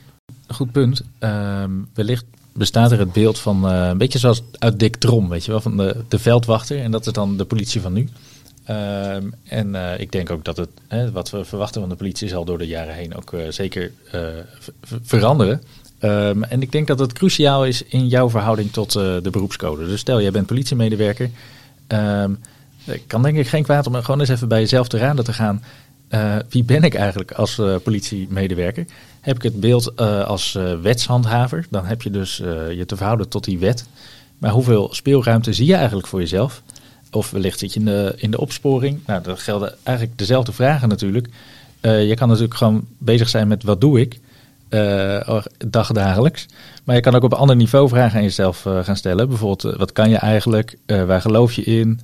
[0.47, 1.01] Goed punt.
[1.19, 5.51] Ehm, wellicht bestaat er het beeld van een beetje zoals uit Dick Trom, weet je
[5.51, 6.79] wel, van de, de veldwachter.
[6.79, 8.09] En dat is dan de politie van nu.
[8.63, 12.45] Ehm, en ik denk ook dat het, hè, wat we verwachten van de politie, zal
[12.45, 14.45] door de jaren heen ook zeker ver-
[14.81, 15.61] ver- veranderen.
[16.05, 19.85] Ehm, en ik denk dat het cruciaal is in jouw verhouding tot eh, de beroepscode.
[19.85, 21.29] Dus stel, jij bent politiemedewerker.
[21.87, 25.33] Het kan denk ik geen kwaad om gewoon eens even bij jezelf te raden te
[25.33, 25.63] gaan.
[26.07, 28.85] Eh, wie ben ik eigenlijk als eh, politiemedewerker?
[29.21, 31.65] Heb ik het beeld als wetshandhaver?
[31.69, 32.37] Dan heb je dus
[32.75, 33.85] je te verhouden tot die wet.
[34.37, 36.61] Maar hoeveel speelruimte zie je eigenlijk voor jezelf?
[37.11, 38.99] Of wellicht zit je in de, in de opsporing?
[39.05, 41.27] Nou, dat gelden eigenlijk dezelfde vragen natuurlijk.
[41.81, 44.19] Je kan natuurlijk gewoon bezig zijn met wat doe ik
[44.75, 46.45] eh dagdagelijks.
[46.83, 49.27] Maar je kan ook op een ander niveau vragen aan jezelf eh, gaan stellen.
[49.27, 50.77] Bijvoorbeeld, eh, wat kan je eigenlijk?
[50.85, 51.99] Waar geloof je in?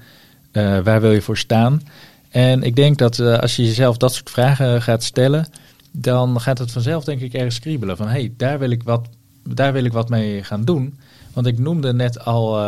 [0.83, 1.81] Waar wil je voor staan?
[2.29, 5.47] En ik denk dat als je jezelf dat soort vragen gaat stellen,
[5.91, 7.97] dan gaat het vanzelf denk ik ergens kriebelen.
[7.97, 9.07] Van hé, hey, daar, wil ik wat,
[9.43, 10.97] daar wil ik wat mee gaan doen.
[11.33, 12.59] Want ik noemde net al,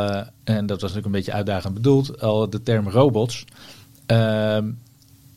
[0.44, 3.46] en dat was natuurlijk een beetje uitdagend bedoeld, al de term robots.
[4.06, 4.66] Ehm,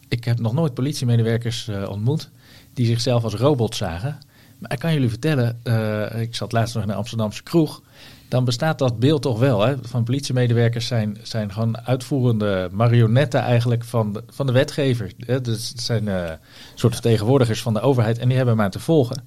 [0.08, 2.28] ik heb nog nooit politiemedewerkers uh, ontmoet
[2.74, 4.18] die zichzelf als robot zagen.
[4.58, 7.82] Maar ik kan jullie vertellen, uh, ik zat laatst nog in een Amsterdamse kroeg.
[8.28, 9.66] Dan bestaat dat beeld toch wel.
[9.66, 9.74] Hè?
[9.82, 15.12] Van politiemedewerkers zijn, zijn gewoon uitvoerende marionetten eigenlijk van de, van de wetgever.
[15.18, 15.40] Hè?
[15.40, 16.30] Dus het zijn uh,
[16.74, 19.24] soort vertegenwoordigers van de overheid en die hebben maar te volgen.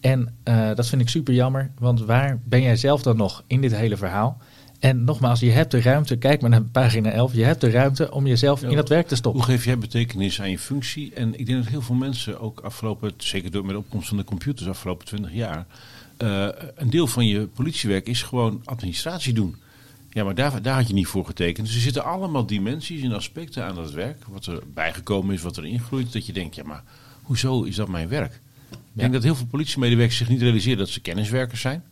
[0.00, 3.60] En uh, dat vind ik super jammer, want waar ben jij zelf dan nog in
[3.60, 4.38] dit hele verhaal?
[4.78, 8.12] En nogmaals, je hebt de ruimte, kijk maar naar pagina 11, je hebt de ruimte
[8.12, 9.42] om jezelf in dat werk te stoppen.
[9.42, 11.14] Hoe geef jij betekenis aan je functie?
[11.14, 14.16] En ik denk dat heel veel mensen ook afgelopen, zeker door met de opkomst van
[14.16, 15.66] de computers afgelopen 20 jaar,
[16.22, 19.56] uh, een deel van je politiewerk is gewoon administratie doen.
[20.10, 21.66] Ja, maar daar, daar had je niet voor getekend.
[21.66, 25.56] Dus er zitten allemaal dimensies en aspecten aan dat werk, wat er bijgekomen is, wat
[25.56, 26.82] er ingroeit, dat je denkt, ja maar
[27.22, 28.40] hoezo is dat mijn werk?
[28.70, 31.84] Ik denk dat heel veel politiemedewerkers zich niet realiseren dat ze kenniswerkers zijn.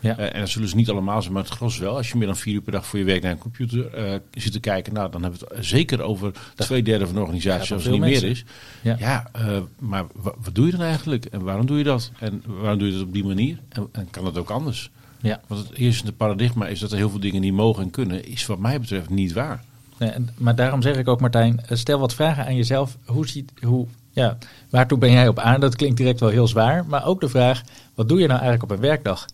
[0.00, 0.18] Ja.
[0.18, 1.96] Uh, en dat zullen ze niet allemaal zijn, maar het gros wel.
[1.96, 4.18] Als je meer dan vier uur per dag voor je werk naar een computer uh,
[4.34, 7.20] zit te kijken, nou, dan hebben we het zeker over dat twee derde van de
[7.20, 8.44] organisatie, als het niet meer is.
[8.82, 11.24] Ja, ja uh, maar wat doe je dan eigenlijk?
[11.24, 12.10] En waarom doe je dat?
[12.18, 13.58] En waarom doe je dat op die manier?
[13.68, 14.90] En, en kan dat ook anders?
[15.20, 15.40] Ja.
[15.46, 18.46] Want het eerste paradigma is dat er heel veel dingen niet mogen en kunnen, is
[18.46, 19.64] wat mij betreft niet waar.
[19.98, 22.96] Nee, maar daarom zeg ik ook, Martijn, stel wat vragen aan jezelf.
[23.04, 24.38] Hoe ziet, hoe, ja,
[24.70, 25.60] waartoe ben jij op aan?
[25.60, 26.84] Dat klinkt direct wel heel zwaar.
[26.86, 27.62] Maar ook de vraag,
[27.94, 29.26] wat doe je nou eigenlijk op een werkdag?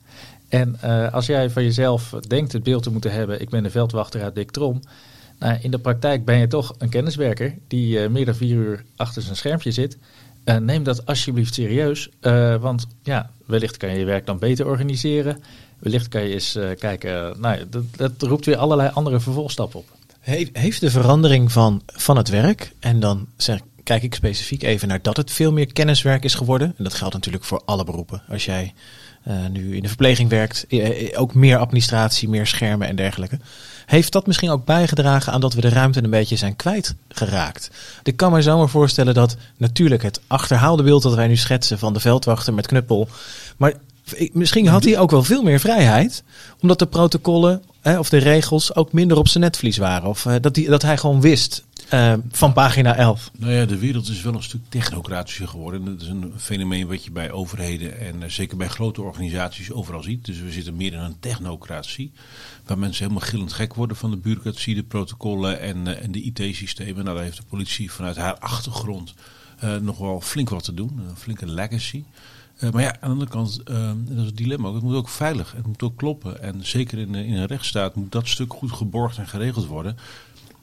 [0.56, 3.70] En uh, als jij van jezelf denkt het beeld te moeten hebben, ik ben de
[3.70, 4.80] veldwachter uit Dick Trom.
[5.38, 8.84] Nou, in de praktijk ben je toch een kenniswerker die uh, meer dan vier uur
[8.96, 9.96] achter zijn schermpje zit.
[10.44, 12.10] Uh, neem dat alsjeblieft serieus,
[12.60, 15.42] want ja, wellicht kan je je werk dan beter organiseren.
[15.78, 19.86] Wellicht kan je eens kijken, nou, dat, dat roept weer allerlei andere vervolgstappen op.
[20.52, 25.02] Heeft de verandering van, van het werk, en dan zeg, kijk ik specifiek even naar
[25.02, 26.74] dat het veel meer kenniswerk is geworden.
[26.78, 28.22] En dat geldt natuurlijk voor alle beroepen.
[28.28, 28.74] Als jij
[29.28, 33.38] uh, nu in de verpleging werkt, uh, ook meer administratie, meer schermen en dergelijke.
[33.86, 37.70] Heeft dat misschien ook bijgedragen aan dat we de ruimte een beetje zijn kwijtgeraakt?
[38.02, 41.92] Ik kan me zomaar voorstellen dat natuurlijk het achterhaalde beeld dat wij nu schetsen van
[41.92, 43.08] de veldwachter met knuppel.
[43.56, 43.74] Maar
[44.32, 46.22] misschien had hij ook wel veel meer vrijheid,
[46.60, 50.08] omdat de protocollen of de regels ook minder op zijn netvlies waren.
[50.08, 53.30] Of dat, die, dat hij gewoon wist uh, van pagina 11.
[53.38, 55.84] Nou ja, de wereld is wel een stuk technocratischer geworden.
[55.84, 60.02] Dat is een fenomeen wat je bij overheden en uh, zeker bij grote organisaties overal
[60.02, 60.24] ziet.
[60.24, 62.12] Dus we zitten meer in een technocratie.
[62.64, 66.22] Waar mensen helemaal gillend gek worden van de bureaucratie, de protocollen en, uh, en de
[66.22, 67.04] IT-systemen.
[67.04, 69.14] Nou, daar heeft de politie vanuit haar achtergrond
[69.80, 71.00] nog wel flink wat te doen.
[71.08, 72.04] Een flinke legacy.
[72.72, 74.72] Maar ja, aan de andere kant, uh, dat is het dilemma.
[74.72, 76.42] Het moet ook veilig, het moet ook kloppen.
[76.42, 79.96] En zeker in, in een rechtsstaat moet dat stuk goed geborgd en geregeld worden.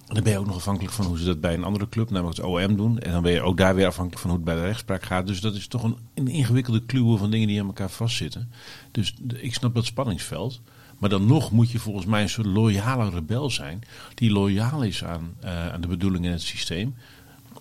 [0.08, 2.10] En dan ben je ook nog afhankelijk van hoe ze dat bij een andere club,
[2.10, 3.00] namelijk het OM, doen.
[3.00, 5.28] En dan ben je ook daar weer afhankelijk van hoe het bij de rechtspraak gaat.
[5.28, 8.52] Dus dat is toch een, een ingewikkelde kluwe van dingen die aan elkaar vastzitten.
[8.92, 10.62] Dus ik snap dat spanningsveld.
[10.98, 13.82] Maar dan nog moet je volgens mij een soort loyale rebel zijn.
[14.14, 16.96] Die loyaal is aan, uh, aan de bedoelingen in het systeem.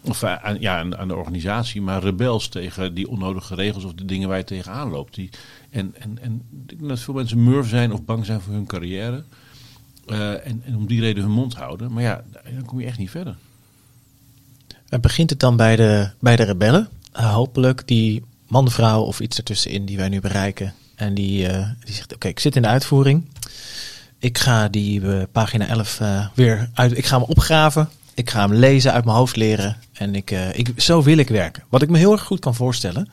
[0.01, 3.93] Of uh, aan, ja, aan, aan, de organisatie, maar rebels tegen die onnodige regels of
[3.93, 5.15] de dingen waar je tegenaan loopt.
[5.15, 5.31] Die,
[5.71, 8.67] en, en, en ik denk dat veel mensen murf zijn of bang zijn voor hun
[8.67, 9.25] carrière.
[10.07, 11.93] Uh, en, en, om die reden hun mond houden.
[11.93, 12.23] Maar ja,
[12.55, 13.37] dan kom je echt niet verder.
[14.89, 16.89] En begint het dan bij de, bij de rebellen?
[17.17, 20.75] Uh, hopelijk die man, vrouw of iets ertussenin die wij nu bereiken.
[20.95, 23.25] En die, uh, die zegt, oké, ik zit in de uitvoering.
[24.19, 26.01] Ik ga die pagina 11
[26.35, 27.89] weer uit, ik ga hem opgraven.
[28.15, 29.77] Ik ga hem lezen, uit mijn hoofd leren.
[29.93, 31.63] En ik, ik, zo wil ik werken.
[31.69, 33.09] Wat ik me heel erg goed kan voorstellen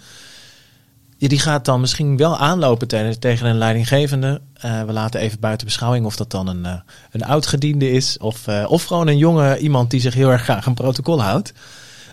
[1.27, 4.41] die gaat dan misschien wel aanlopen tegen, tegen een leidinggevende.
[4.65, 6.73] Uh, we laten even buiten beschouwing of dat dan een, uh,
[7.11, 8.17] een oud-gediende is.
[8.17, 11.53] Of, uh, of gewoon een jonge iemand die zich heel erg graag een protocol houdt.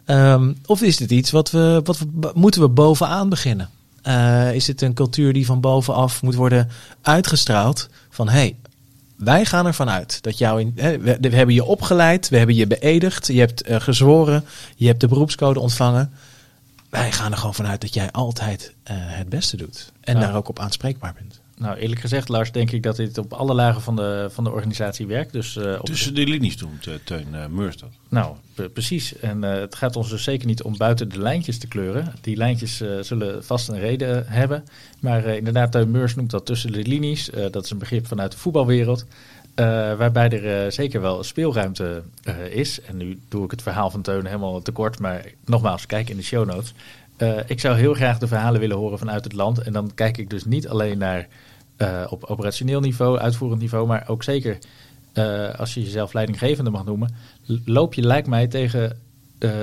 [0.07, 3.69] Um, of is dit iets wat we, wat we moeten we bovenaan beginnen?
[4.53, 6.71] is het een cultuur die van bovenaf moet worden
[7.03, 7.89] uitgestraald?
[8.11, 8.57] Van hey,
[9.17, 10.73] wij gaan ervan uit dat jou in.
[10.75, 14.45] We, we, hebben je opgeleid, we hebben je beëdigd, je hebt gezworen,
[14.77, 16.13] je hebt de beroepscode ontvangen
[16.97, 19.93] wij gaan er gewoon vanuit dat jij altijd uh, het beste doet.
[20.01, 21.41] En nou, daar ook op aanspreekbaar bent.
[21.59, 24.51] Nou, eerlijk gezegd, Lars, denk ik dat dit op alle lagen van de, van de
[24.51, 25.33] organisatie werkt.
[25.33, 27.89] Dus, uh, Tussen de linies doen, Teun uh, Meurs dat.
[28.09, 28.37] Nou,
[28.73, 29.19] precies.
[29.19, 32.13] En uh, het gaat ons dus zeker niet om buiten de lijntjes te kleuren.
[32.21, 34.65] Die lijntjes zullen vast een reden hebben.
[35.01, 37.31] Maar inderdaad, Teun Meurs noemt dat tussen de linies.
[37.51, 39.07] dat is een begrip vanuit de voetbalwereld.
[39.61, 42.81] Uh, waarbij er uh, zeker wel speelruimte uh, is.
[42.81, 44.99] En nu doe ik het verhaal van Teun helemaal tekort.
[44.99, 46.75] Maar nogmaals, kijk in de show notes.
[47.47, 49.59] ik zou heel graag de verhalen willen horen vanuit het land.
[49.59, 51.29] En dan kijk ik dus niet alleen naar
[52.09, 53.87] op operationeel niveau, uitvoerend niveau.
[53.87, 54.59] Maar ook zeker
[55.57, 57.15] als je jezelf leidinggevende mag noemen.
[57.65, 58.99] Loop je lijkt mij tegen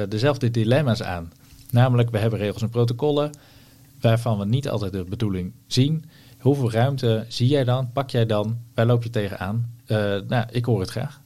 [0.09, 1.31] dezelfde dilemma's aan.
[1.71, 3.31] Namelijk, we hebben regels en protocollen.
[4.01, 6.05] Waarvan we niet altijd de bedoeling zien.
[6.43, 7.91] Hoeveel ruimte zie jij dan?
[7.93, 8.57] Pak jij dan?
[8.73, 9.69] Waar loop je tegenaan?
[9.87, 11.19] Uh, nou, ik hoor het graag.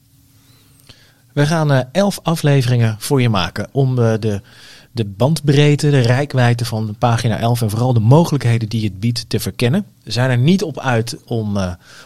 [1.32, 4.40] We gaan eh, elf afleveringen voor je maken om eh, de,
[4.92, 9.40] de bandbreedte, de rijkwijde van pagina 11 en vooral de mogelijkheden die het biedt te
[9.40, 9.86] verkennen.
[10.02, 11.58] We zijn er niet op uit om,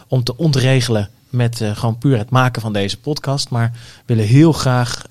[0.07, 3.71] om te ontregelen met gewoon puur het maken van deze podcast, maar
[4.05, 5.05] willen heel graag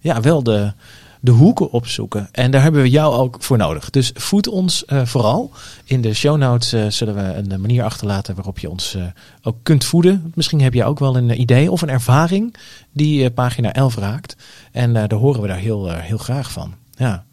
[0.00, 0.72] ja, wel de,
[1.20, 2.28] de hoeken opzoeken.
[2.32, 3.90] En daar hebben we jou ook voor nodig.
[3.90, 5.50] Dus voed ons eh, vooral.
[5.84, 9.02] In de show notes eh, zullen we een manier achterlaten waarop je ons eh,
[9.42, 10.32] ook kunt voeden.
[10.34, 12.54] Misschien heb je ook wel een idee of een ervaring
[12.92, 14.36] die pagina 11 raakt.
[14.72, 16.74] En daar horen we daar heel, heel graag van.
[16.96, 17.24] Ja.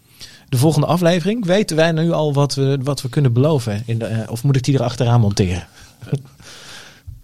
[0.50, 3.84] De volgende aflevering, weten wij nu al wat we, wat we kunnen beloven?
[3.86, 5.68] In de, of moet ik die erachteraan monteren?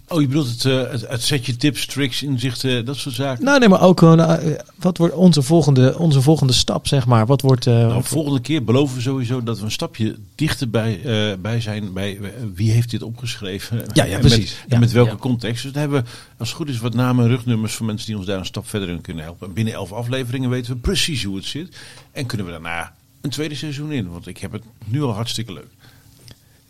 [0.09, 3.43] Oh, je bedoelt het, eh, het, het setje tips, tricks, inzichten, dat soort zaken?
[3.43, 7.25] Nou, nee, maar ook gewoon, eh, wat wordt onze volgende, onze volgende stap, zeg maar?
[7.25, 7.67] Wat wordt...
[7.67, 11.61] eh, Nou, volgende keer beloven we sowieso dat we een stapje dichter bij, eh, bij
[11.61, 12.19] zijn bij
[12.53, 13.83] wie heeft dit opgeschreven.
[13.93, 14.37] Ja, ja, En precies.
[14.59, 14.73] Met, Ja.
[14.73, 15.17] en met welke Ja.
[15.17, 15.63] context.
[15.63, 18.17] Dus dan hebben we, als het goed is, wat namen en rugnummers van mensen die
[18.17, 19.47] ons daar een stap verder in kunnen helpen.
[19.47, 21.75] En binnen elf afleveringen weten we precies hoe het zit.
[22.11, 24.09] En kunnen we daarna een tweede seizoen in.
[24.11, 25.67] Want ik heb het nu al hartstikke leuk.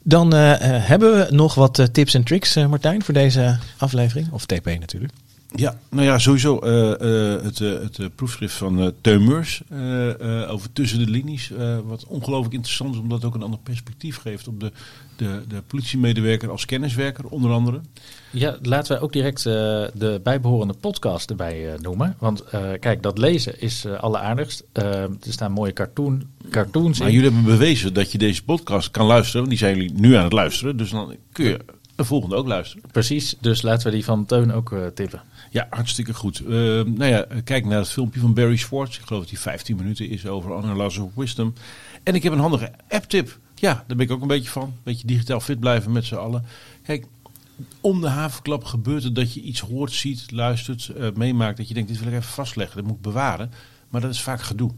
[0.09, 4.31] Dan eh, eh, hebben we nog wat eh, tips en tricks, Martijn, voor deze aflevering.
[4.31, 5.13] Of TP natuurlijk.
[5.55, 10.73] Ja, nou ja, sowieso eh, eh, het, eh, het proefschrift van Teun Meurs eh, over
[10.73, 11.51] tussen de linies.
[11.85, 14.71] wat ongelooflijk interessant is, omdat het ook een ander perspectief geeft op de,
[15.15, 17.81] de, de politiemedewerker als kenniswerker, onder andere.
[18.31, 22.15] Ja, laten we ook direct de bijbehorende podcast erbij noemen.
[22.19, 22.43] Want
[22.79, 24.63] kijk, dat lezen is eh alleraardigst.
[24.73, 27.13] Er staan mooie cartoon, cartoons Maar in.
[27.13, 29.37] jullie hebben bewezen dat je deze podcast kan luisteren.
[29.37, 30.77] Want die zijn jullie nu aan het luisteren.
[30.77, 31.59] Dus dan kun je
[31.95, 32.83] de volgende ook luisteren.
[32.91, 35.21] Precies, dus laten we die van Teun ook tippen.
[35.49, 36.39] Ja, hartstikke goed.
[36.39, 36.49] Eh,
[36.83, 38.97] nou ja, kijk naar het filmpje van Barry Schwartz.
[38.97, 41.53] Ik geloof dat die 15 minuten is over Analysis of Wisdom.
[42.03, 43.39] En ik heb een handige app-tip.
[43.55, 44.63] Ja, daar ben ik ook een beetje van.
[44.63, 46.45] Een beetje digitaal fit blijven met z'n allen.
[46.83, 47.05] Kijk,
[47.81, 51.57] om de havenklap gebeurt het dat je iets hoort, ziet, luistert, eh, meemaakt.
[51.57, 53.51] Dat je denkt, dit wil ik even vastleggen, dat moet ik bewaren.
[53.89, 54.71] Maar dat is vaak gedoe.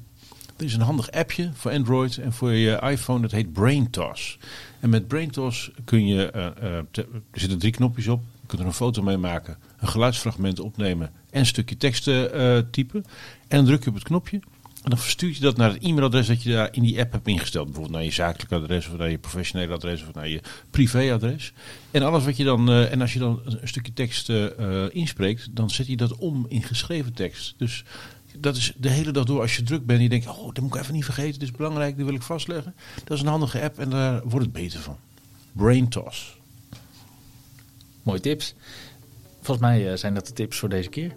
[0.58, 4.38] Er is een handig appje voor Android en voor je iPhone, dat heet BrainToss.
[4.80, 8.22] En met BrainToss kun je, eh, eh, er zitten drie knopjes op.
[8.42, 12.58] Je kunt er een foto mee maken, een geluidsfragment opnemen en een stukje tekst eh,
[12.72, 13.06] typen.
[13.48, 14.40] En druk je op het knopje
[14.84, 17.28] en dan verstuurt je dat naar het e-mailadres dat je daar in die app hebt
[17.28, 17.66] ingesteld.
[17.66, 21.54] Bijvoorbeeld naar je zakelijk adres of naar je professionele adres of naar je privéadres.
[21.92, 24.46] En alles wat je dan, eh, en als je dan een stukje tekst eh,
[24.90, 27.54] inspreekt, dan zet je dat om in geschreven tekst.
[27.58, 27.84] Dus
[28.38, 30.60] dat is de hele dag door als je druk bent en je denkt, oh, dat
[30.64, 32.76] moet ik even niet vergeten, dit is belangrijk, dit wil ik vastleggen.
[33.04, 34.98] Dat is een handige app en daar wordt het beter van.
[35.52, 36.38] BrainToss.
[38.04, 38.56] Mooie tips.
[39.42, 41.12] Volgens mij eh, zijn dat de tips voor deze keer.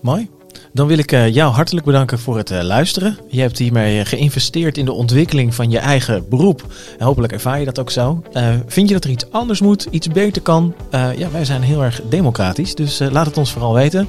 [0.00, 0.28] Mooi.
[0.72, 3.18] Dan wil ik eh, jou hartelijk bedanken voor het eh, luisteren.
[3.28, 6.64] Je hebt hiermee geïnvesteerd in de ontwikkeling van je eigen beroep.
[6.98, 8.22] En hopelijk ervaar je dat ook zo.
[8.66, 10.74] Vind je dat er iets anders moet, iets beter kan?
[10.90, 14.08] Ja, wij zijn heel erg democratisch, dus laat het ons vooral weten.